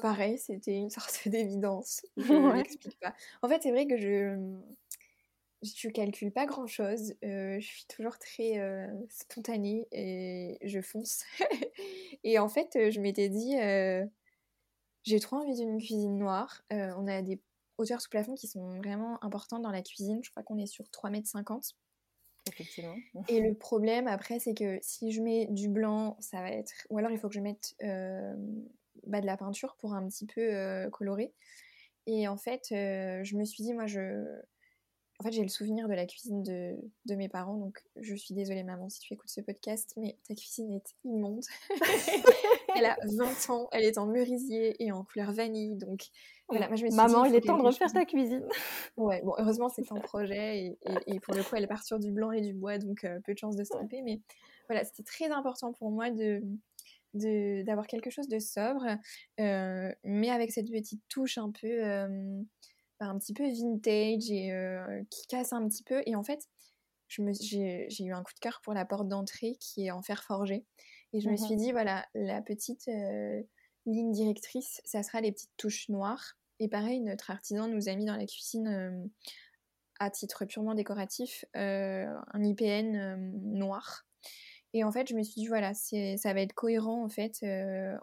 [0.01, 2.05] Pareil, c'était une sorte d'évidence.
[2.17, 3.15] Je ne l'explique pas.
[3.41, 4.37] En fait, c'est vrai que je
[5.61, 7.13] je calcule pas grand chose.
[7.23, 11.25] Euh, je suis toujours très euh, spontanée et je fonce.
[12.23, 13.55] et en fait, euh, je m'étais dit,
[15.03, 16.63] j'ai trop envie d'une cuisine noire.
[16.71, 17.41] on a des
[17.80, 20.19] hauteurs sous plafond qui sont vraiment importantes dans la cuisine.
[20.23, 21.75] Je crois qu'on est sur 3,50 mètres.
[22.47, 22.95] Effectivement.
[23.27, 26.71] Et le problème après, c'est que si je mets du blanc, ça va être.
[26.89, 30.89] Ou alors il faut que je mette bah, de la peinture pour un petit peu
[30.91, 31.34] colorer.
[32.07, 34.25] Et en fait, je me suis dit, moi, je,
[35.19, 38.34] en fait, j'ai le souvenir de la cuisine de, de, mes parents, donc je suis
[38.34, 41.43] désolée maman si tu écoutes ce podcast, mais ta cuisine est immonde.
[42.76, 46.07] elle a 20 ans, elle est en merisier et en couleur vanille, donc
[46.47, 48.47] voilà, moi, je me suis Maman, il est temps de refaire ta cuisine.
[48.97, 52.11] Ouais, bon, heureusement c'est un projet et, et, pour le coup elle part sur du
[52.11, 54.22] blanc et du bois, donc euh, peu de chance de se tromper, mais
[54.67, 56.41] voilà, c'était très important pour moi de
[57.15, 58.86] d'avoir quelque chose de sobre,
[59.39, 62.39] euh, mais avec cette petite touche un peu euh,
[62.99, 64.51] un petit peu vintage et
[65.09, 66.03] qui casse un petit peu.
[66.05, 66.47] Et en fait,
[67.09, 70.65] j'ai eu un coup de cœur pour la porte d'entrée qui est en fer forgé.
[71.14, 73.41] Et je me suis mmh dit, voilà, la petite euh,
[73.86, 76.38] ligne directrice, ça sera les petites touches noires.
[76.60, 79.07] Et pareil, notre artisan nous a mis dans la cuisine, euh,
[79.99, 84.05] à titre purement décoratif, un IPN noir.
[84.74, 87.45] Et en fait, je me suis dit, voilà, ça va être cohérent en fait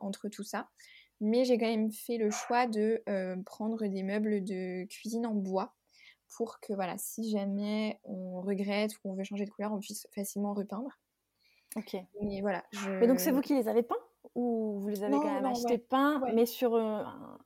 [0.01, 0.69] entre tout ça.
[1.23, 3.03] Mais j'ai quand même fait le choix de
[3.47, 5.75] prendre des meubles de cuisine en bois
[6.37, 10.07] pour que voilà, si jamais on regrette ou on veut changer de couleur, on puisse
[10.15, 10.91] facilement repeindre.
[11.77, 11.97] Ok.
[12.23, 12.65] Mais voilà.
[13.01, 13.95] Mais donc c'est vous qui les avez peints
[14.35, 17.03] ou vous les avez quand même achetés peints, mais sur euh,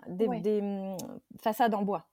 [0.09, 0.97] des, mm,
[1.43, 2.09] façades en bois?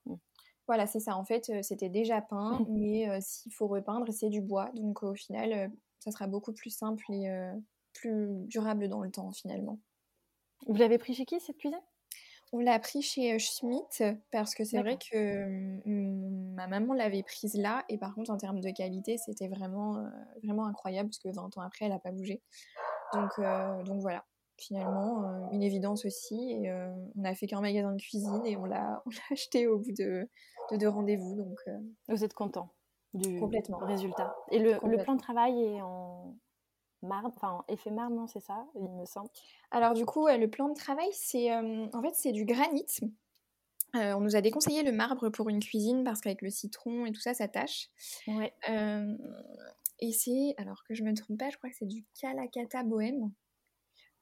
[0.67, 1.15] Voilà, c'est ça.
[1.15, 4.69] En fait, euh, c'était déjà peint, mais s'il faut repeindre, c'est du bois.
[4.73, 7.29] Donc au final, ça sera beaucoup plus simple et
[7.93, 9.79] plus durable dans le temps finalement.
[10.67, 11.79] Vous l'avez pris chez qui cette cuisine?
[12.53, 17.55] On l'a pris chez Schmitt parce que c'est vrai que mmh, ma maman l'avait prise
[17.55, 20.07] là et par contre en termes de qualité c'était vraiment, euh,
[20.43, 22.41] vraiment incroyable parce que 20 ans après elle n'a pas bougé.
[23.13, 24.25] Donc, euh, donc voilà,
[24.57, 26.71] finalement une évidence aussi et
[27.15, 30.29] on a fait qu'un magasin de cuisine et on l'a acheté au bout de,
[30.71, 31.35] de deux rendez-vous.
[31.35, 31.59] Donc,
[32.07, 32.73] Vous êtes content
[33.13, 33.77] du Complètement.
[33.79, 34.35] résultat.
[34.51, 36.35] Et le, le plan de travail est en
[37.01, 39.29] marbre, enfin effet marbre, non, c'est ça, il me semble.
[39.71, 42.85] Alors du coup, le plan de travail, c'est euh, en fait c'est du granit.
[43.95, 47.11] Euh, on nous a déconseillé le marbre pour une cuisine parce qu'avec le citron et
[47.11, 47.89] tout ça, ça tâche.
[48.27, 48.53] Ouais.
[48.69, 49.17] Euh,
[49.99, 53.31] et c'est, alors que je me trompe pas, je crois que c'est du Calacata Bohème.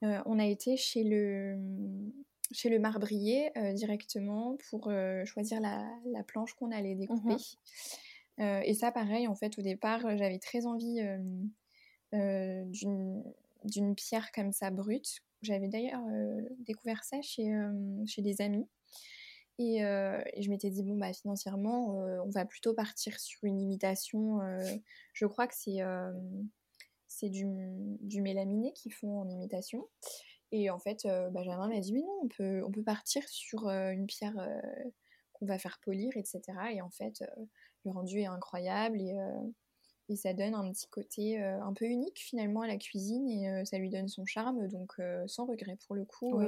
[0.01, 1.57] on a été chez le,
[2.51, 4.89] chez le marbrier directement pour
[5.25, 7.33] choisir la, la planche qu'on allait découper.
[7.33, 7.37] Mmh
[8.37, 10.99] et ça, pareil, en fait, au départ, j'avais très envie
[12.11, 15.21] d'une pierre comme ça brute.
[15.41, 18.67] J'avais d'ailleurs euh, découvert ça chez, euh, chez des amis.
[19.57, 21.95] Et, je m'étais dit, bon, bah, financièrement,
[22.25, 24.41] on va plutôt partir sur une imitation.
[25.13, 25.79] je crois que c'est
[27.07, 27.45] c'est du,
[28.01, 29.87] du mélaminé qu'ils font en imitation.
[30.51, 34.07] Et en fait, Benjamin m'a dit, mais non, on peut, on peut partir sur une
[34.07, 34.35] pierre
[35.31, 36.41] qu'on va faire polir, etc.
[36.73, 37.23] Et en fait,
[37.85, 38.99] le rendu est incroyable.
[38.99, 39.15] Et,
[40.09, 43.49] et ça donne un petit côté euh, un peu unique finalement à la cuisine et
[43.49, 46.39] euh, ça lui donne son charme, donc euh, sans regret pour le coup.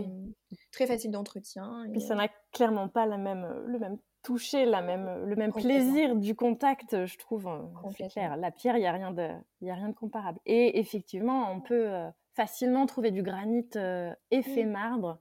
[0.71, 1.85] très facile d'entretien.
[1.85, 1.91] Et...
[1.91, 6.15] Puis ça n'a clairement pas la même, le même toucher, la même, le même plaisir
[6.15, 7.49] du contact, je trouve.
[7.97, 8.37] C'est clair.
[8.37, 10.39] La pierre, il n'y a, rien de, a rien de comparable.
[10.45, 11.89] Et effectivement, on peut
[12.33, 13.69] facilement trouver du granit
[14.31, 15.19] effet marbre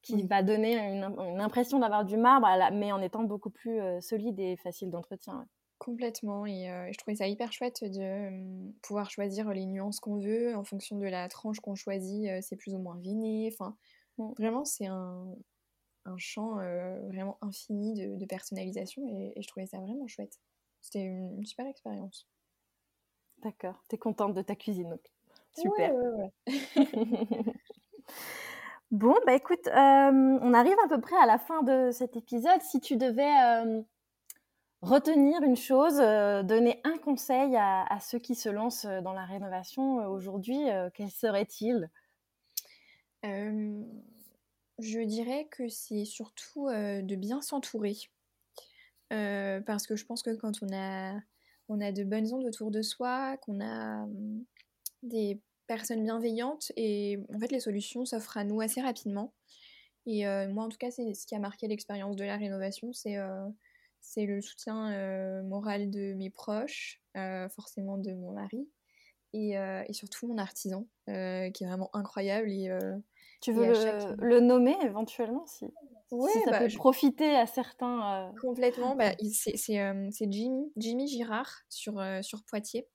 [0.00, 4.56] qui va donner une, impression d'avoir du marbre, mais en étant beaucoup plus solide et
[4.56, 5.46] facile d'entretien.
[5.78, 10.64] Complètement, et je trouvais ça hyper chouette de pouvoir choisir les nuances qu'on veut en
[10.64, 13.48] fonction de la tranche qu'on choisit, c'est plus ou moins veiné.
[13.52, 13.76] Enfin,
[14.18, 14.32] mmh.
[14.36, 15.36] vraiment, c'est un,
[16.08, 16.56] un champ
[17.06, 20.38] vraiment infini de, personnalisation et, je trouvais ça vraiment chouette.
[20.80, 22.26] C'était une, super expérience.
[23.38, 25.12] D'accord, t'es contente de ta cuisine, donc.
[25.56, 25.92] Super.
[25.94, 26.32] Ouais,
[28.90, 32.60] bon, bah écoute, on arrive à peu près à la fin de cet épisode.
[32.62, 33.84] Si tu devais
[34.82, 39.24] retenir une chose, euh, donner un conseil à, ceux qui se lancent euh, dans la
[39.24, 40.58] rénovation euh, aujourd'hui,
[40.94, 41.90] quel serait-il?
[43.22, 47.96] Je dirais que c'est surtout de bien s'entourer.
[49.10, 51.18] parce que je pense que quand on a,
[51.68, 54.44] on a de bonnes ondes autour de soi, qu'on a hum,
[55.02, 59.34] des personnes bienveillantes, et en fait les solutions s'offrent à nous assez rapidement.
[60.06, 63.18] Et moi en tout cas c'est ce qui a marqué l'expérience de la rénovation, c'est
[64.00, 68.68] c'est le soutien euh, moral de mes proches, euh, forcément de mon mari,
[69.32, 72.50] et, euh, et surtout mon artisan, qui est vraiment incroyable.
[72.50, 72.70] Et,
[73.40, 73.72] tu veux
[74.18, 75.66] le, nommer éventuellement si,
[76.10, 82.44] si ça bah, peut profiter à certains Complètement, bah, c'est Jimmy, Jimmy Girard sur, sur
[82.44, 82.88] Poitiers.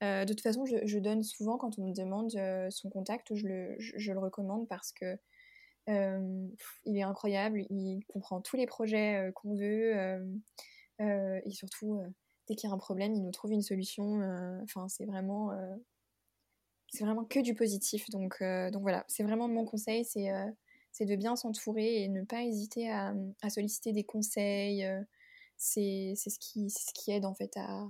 [0.00, 2.30] de toute façon, je, je, donne souvent, quand on me demande
[2.70, 5.18] son contact, je le, je le recommande parce que
[5.86, 9.94] il est incroyable, il comprend tous les projets qu'on veut
[11.00, 12.02] et surtout
[12.46, 14.20] dès qu'il y a un problème, il nous trouve une solution.
[14.62, 15.50] Enfin, c'est vraiment
[16.88, 18.08] c'est vraiment que du positif.
[18.10, 20.30] Donc, donc voilà, c'est vraiment mon conseil, c'est
[20.92, 24.88] c'est de bien s'entourer et ne pas hésiter à, à solliciter des conseils,
[25.56, 27.88] c'est ce, qui, ce qui aide en fait à,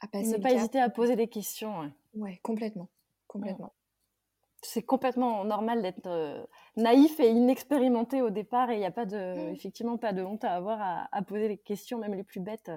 [0.00, 0.38] à passer.
[0.38, 1.80] Ne pas hésiter à poser des questions.
[1.80, 2.88] Ouais, ouais complètement.
[3.26, 3.74] complètement.
[4.64, 6.42] C'est complètement normal d'être euh,
[6.76, 10.44] naïf et inexpérimenté au départ et il n'y a pas de, effectivement pas de honte
[10.44, 12.70] à avoir à, poser les questions, même les plus bêtes.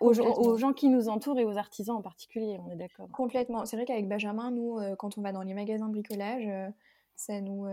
[0.00, 3.08] aux, gens, qui nous entourent et aux artisans en particulier, on est d'accord.
[3.12, 3.64] Complètement.
[3.66, 6.68] C'est vrai qu'avec Benjamin, nous, euh, quand on va dans les magasins de bricolage, euh,
[7.14, 7.66] ça nous,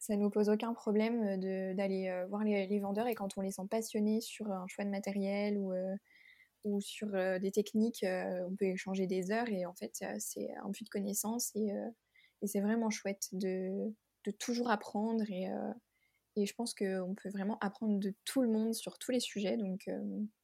[0.00, 1.38] ça nous pose aucun problème
[1.76, 4.90] d'aller voir les, les, vendeurs et quand on les sent passionnés sur un choix de
[4.90, 5.72] matériel ou,
[6.64, 7.06] ou sur
[7.38, 11.54] des techniques, on peut échanger des heures et en fait, c'est un puits de connaissances
[11.54, 11.70] et
[12.42, 13.92] et c'est vraiment chouette de,
[14.24, 15.72] de, toujours apprendre et, euh,
[16.36, 19.56] et je pense qu'on peut vraiment apprendre de tout le monde sur tous les sujets.
[19.56, 20.00] Donc euh,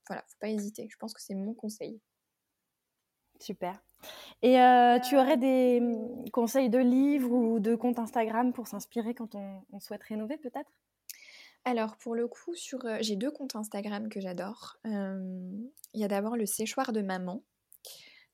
[0.09, 0.88] voilà, faut pas hésiter.
[0.90, 2.01] Je pense que c'est mon conseil.
[3.40, 3.82] Super.
[4.42, 9.14] Et euh, tu aurais des mm, conseils de livres ou de comptes Instagram pour s'inspirer
[9.14, 10.70] quand on, souhaite rénover peut-être?
[11.64, 14.76] Alors pour le coup, sur j'ai deux comptes Instagram que j'adore.
[14.84, 17.42] Il y a d'abord le séchoir de maman.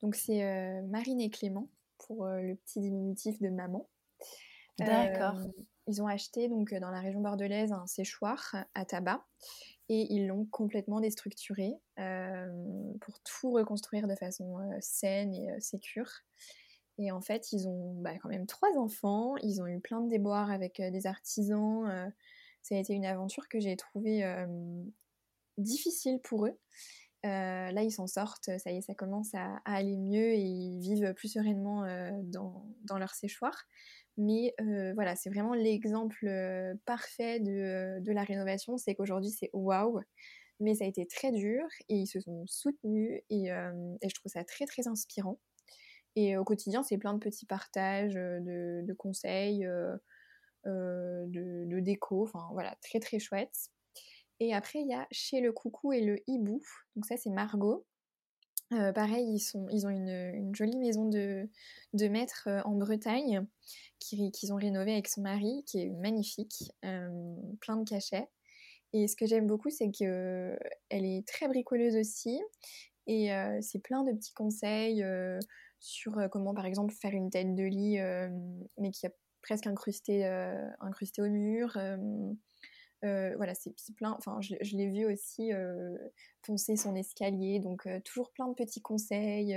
[0.02, 1.68] Donc c'est Marine et Clément
[2.12, 3.88] pour euh, le petit diminutif de maman.
[4.78, 5.38] D'accord.
[5.38, 9.26] Euh, ils ont acheté donc dans la région bordelaise un séchoir à tabac
[9.88, 16.08] et ils l'ont complètement déstructuré euh, pour tout reconstruire de façon saine et sécure.
[16.98, 20.08] Et en fait, ils ont bah, quand même trois enfants, ils ont eu plein de
[20.08, 22.12] déboires avec des artisans.
[22.62, 24.24] ça a été une aventure que j'ai trouvée
[25.58, 26.56] difficile pour eux.
[27.24, 30.80] Euh, là, ils s'en sortent, ça y est, ça commence à, aller mieux et ils
[30.80, 33.64] vivent plus sereinement euh, dans, leur séchoir.
[34.18, 36.26] Mais euh, voilà, c'est vraiment l'exemple
[36.84, 40.00] parfait de, la rénovation, c'est qu'aujourd'hui c'est waouh,
[40.60, 44.44] mais ça a été très dur et ils se sont soutenus et, je trouve ça
[44.44, 45.38] très très inspirant.
[46.14, 49.66] Et au quotidien, c'est plein de petits partages, de, de conseils,
[50.66, 53.70] de, de, déco, enfin voilà, très très chouette.
[54.42, 56.60] Et après, il y a Chez le Coucou et le Hibou.
[56.96, 57.86] Donc ça, c'est Margot.
[58.72, 61.48] Euh, pareil, ils, sont, ils ont une, jolie maison de,
[61.92, 63.46] de maître euh, en Bretagne
[64.00, 68.28] qu'ils ont rénovée avec son mari, qui est magnifique, euh, plein de cachets.
[68.92, 70.58] Et ce que j'aime beaucoup, c'est qu'elle
[70.90, 72.40] est très bricoleuse aussi.
[73.06, 73.30] Et
[73.60, 75.04] c'est plein de petits conseils
[75.78, 77.98] sur comment, par exemple, faire une tête de lit,
[78.76, 80.26] mais qui a presque incrusté,
[80.80, 81.78] incrusté au mur.
[83.04, 84.12] Euh, voilà, c'est plein.
[84.12, 85.96] Enfin, je, l'ai vu aussi euh,
[86.42, 89.56] poncer son escalier, donc euh, toujours plein de petits conseils.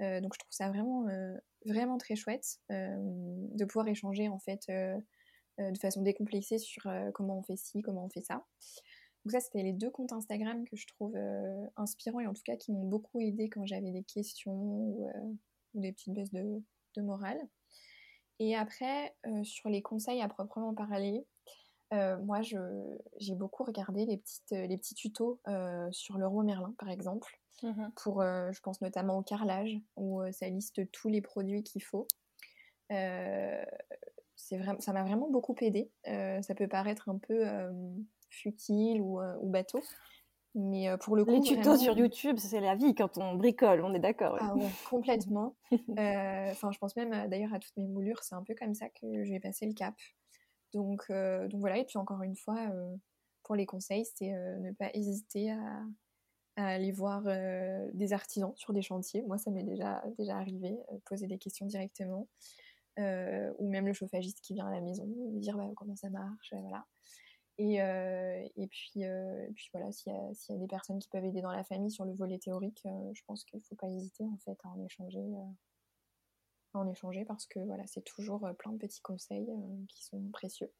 [0.00, 6.58] donc je trouve ça vraiment, très chouette de pouvoir échanger en fait de façon décomplexée
[6.58, 6.82] sur
[7.14, 8.44] comment on fait ci, comment on fait ça.
[9.24, 11.16] Donc ça, c'était les deux comptes Instagram que je trouve
[11.76, 15.10] inspirants et en tout cas qui m'ont beaucoup aidé quand j'avais des questions ou,
[15.74, 17.40] des petites baisses de morale.
[18.40, 19.14] Et après,
[19.44, 21.24] sur les conseils à proprement parler,
[21.92, 26.42] euh, moi, j'ai beaucoup regardé les, petites, euh, les petits tutos euh, sur le roi
[26.42, 31.20] Merlin, par exemple, mmh pour, je pense notamment au carrelage, où ça liste tous les
[31.20, 32.08] produits qu'il faut.
[32.90, 35.90] Ça m'a vraiment beaucoup aidé.
[36.04, 37.44] ça peut paraître un peu
[38.28, 39.80] futile ou, ou, bateau,
[40.54, 43.94] mais pour le coup, les tutos sur YouTube, c'est la vie quand on bricole, on
[43.94, 44.36] est d'accord.
[44.40, 45.54] Ah ouais, complètement.
[45.96, 49.24] Enfin, je pense même d'ailleurs à toutes mes moulures, c'est un peu comme ça que
[49.24, 49.94] je vais passer le cap.
[50.74, 52.96] Donc, euh, donc voilà, et puis encore une fois, euh,
[53.44, 55.82] pour les conseils, c'est euh, ne pas hésiter à,
[56.56, 57.24] aller voir
[57.94, 59.22] des artisans sur des chantiers.
[59.22, 62.28] Moi, ça m'est déjà, déjà arrivé, poser des questions directement.
[62.96, 66.86] ou même le chauffagiste qui vient à la maison, dire bah, comment ça marche, voilà.
[67.58, 67.80] Et,
[68.70, 69.02] puis
[69.72, 72.12] voilà, s'il y, y, a des personnes qui peuvent aider dans la famille sur le
[72.12, 75.24] volet théorique, je pense qu'il ne faut pas hésiter en fait à en échanger
[76.78, 80.22] en échanger parce que voilà, c'est toujours euh, plein de petits conseils euh, qui sont
[80.32, 80.70] précieux.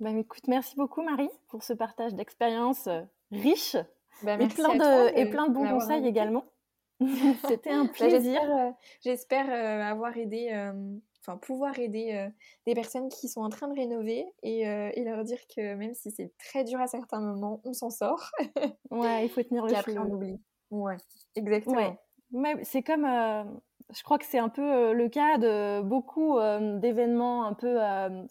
[0.00, 3.76] Bah, écoute, merci beaucoup Marie pour ce partage d'expérience euh, riche
[4.22, 6.44] bah, et, plein de, et plein de bons conseils également.
[7.48, 8.40] C'était un bah, plaisir.
[9.02, 9.50] J'espère
[9.84, 10.50] avoir aidé,
[11.20, 12.28] enfin pouvoir aider
[12.66, 16.10] des personnes qui sont en train de rénover et, et, leur dire que même si
[16.10, 18.32] c'est très dur à certains moments, on s'en sort.
[18.90, 19.98] ouais, il faut tenir le fil.
[19.98, 20.40] on oublie.
[20.70, 20.96] Ouais,
[21.36, 21.96] exactement.
[22.32, 22.64] Ouais.
[22.64, 23.06] c'est comme
[23.94, 27.82] je crois que c'est un peu euh, le cas de beaucoup euh, d'événements un peu
[27.82, 28.24] euh,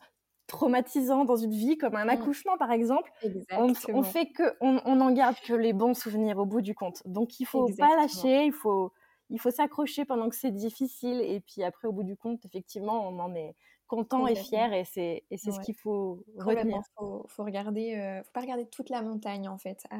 [0.45, 2.09] traumatisants dans une vie, comme un mmh.
[2.09, 3.11] accouchement par exemple.
[3.51, 6.75] On, on, fait que, on, on en garde que les bons souvenirs au bout du
[6.75, 7.01] compte.
[7.05, 8.93] Donc il faut pas lâcher, il faut,
[9.29, 13.07] il faut s'accrocher pendant que c'est difficile, et puis après au bout du compte, effectivement,
[13.07, 13.55] on en est
[13.87, 16.81] content et fier, et c'est, et c'est ce qu'il faut retenir.
[16.97, 19.85] Faut, faut regarder, faut pas regarder toute la montagne en fait.
[19.89, 19.97] À,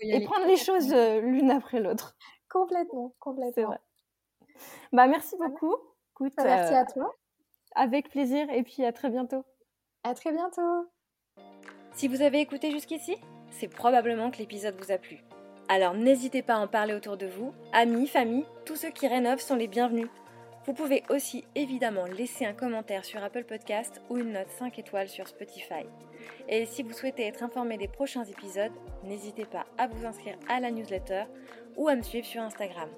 [0.00, 2.16] et prendre les choses l'une après l'autre.
[2.48, 3.76] Complètement, complètement.
[4.92, 5.76] Bah, merci beaucoup.
[6.14, 7.14] Écoute, bah, merci à euh, toi.
[7.74, 9.44] Avec plaisir et puis à très bientôt.
[10.04, 10.88] À très bientôt.
[11.94, 13.16] Si vous avez écouté jusqu'ici,
[13.50, 15.18] c'est probablement que l'épisode vous a plu.
[15.68, 19.40] Alors n'hésitez pas à en parler autour de vous, amis, famille, tous ceux qui rénovent
[19.40, 20.08] sont les bienvenus.
[20.66, 25.08] Vous pouvez aussi évidemment laisser un commentaire sur Apple Podcast ou une note 5 étoiles
[25.08, 25.86] sur Spotify.
[26.48, 28.72] Et si vous souhaitez être informé des prochains épisodes,
[29.04, 31.24] n'hésitez pas à vous inscrire à la newsletter
[31.76, 32.88] ou à me suivre sur Instagram.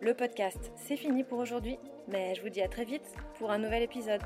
[0.00, 3.56] Le podcast, c'est fini pour aujourd'hui, mais je vous dis à très vite pour un
[3.56, 4.20] nouvel épisode.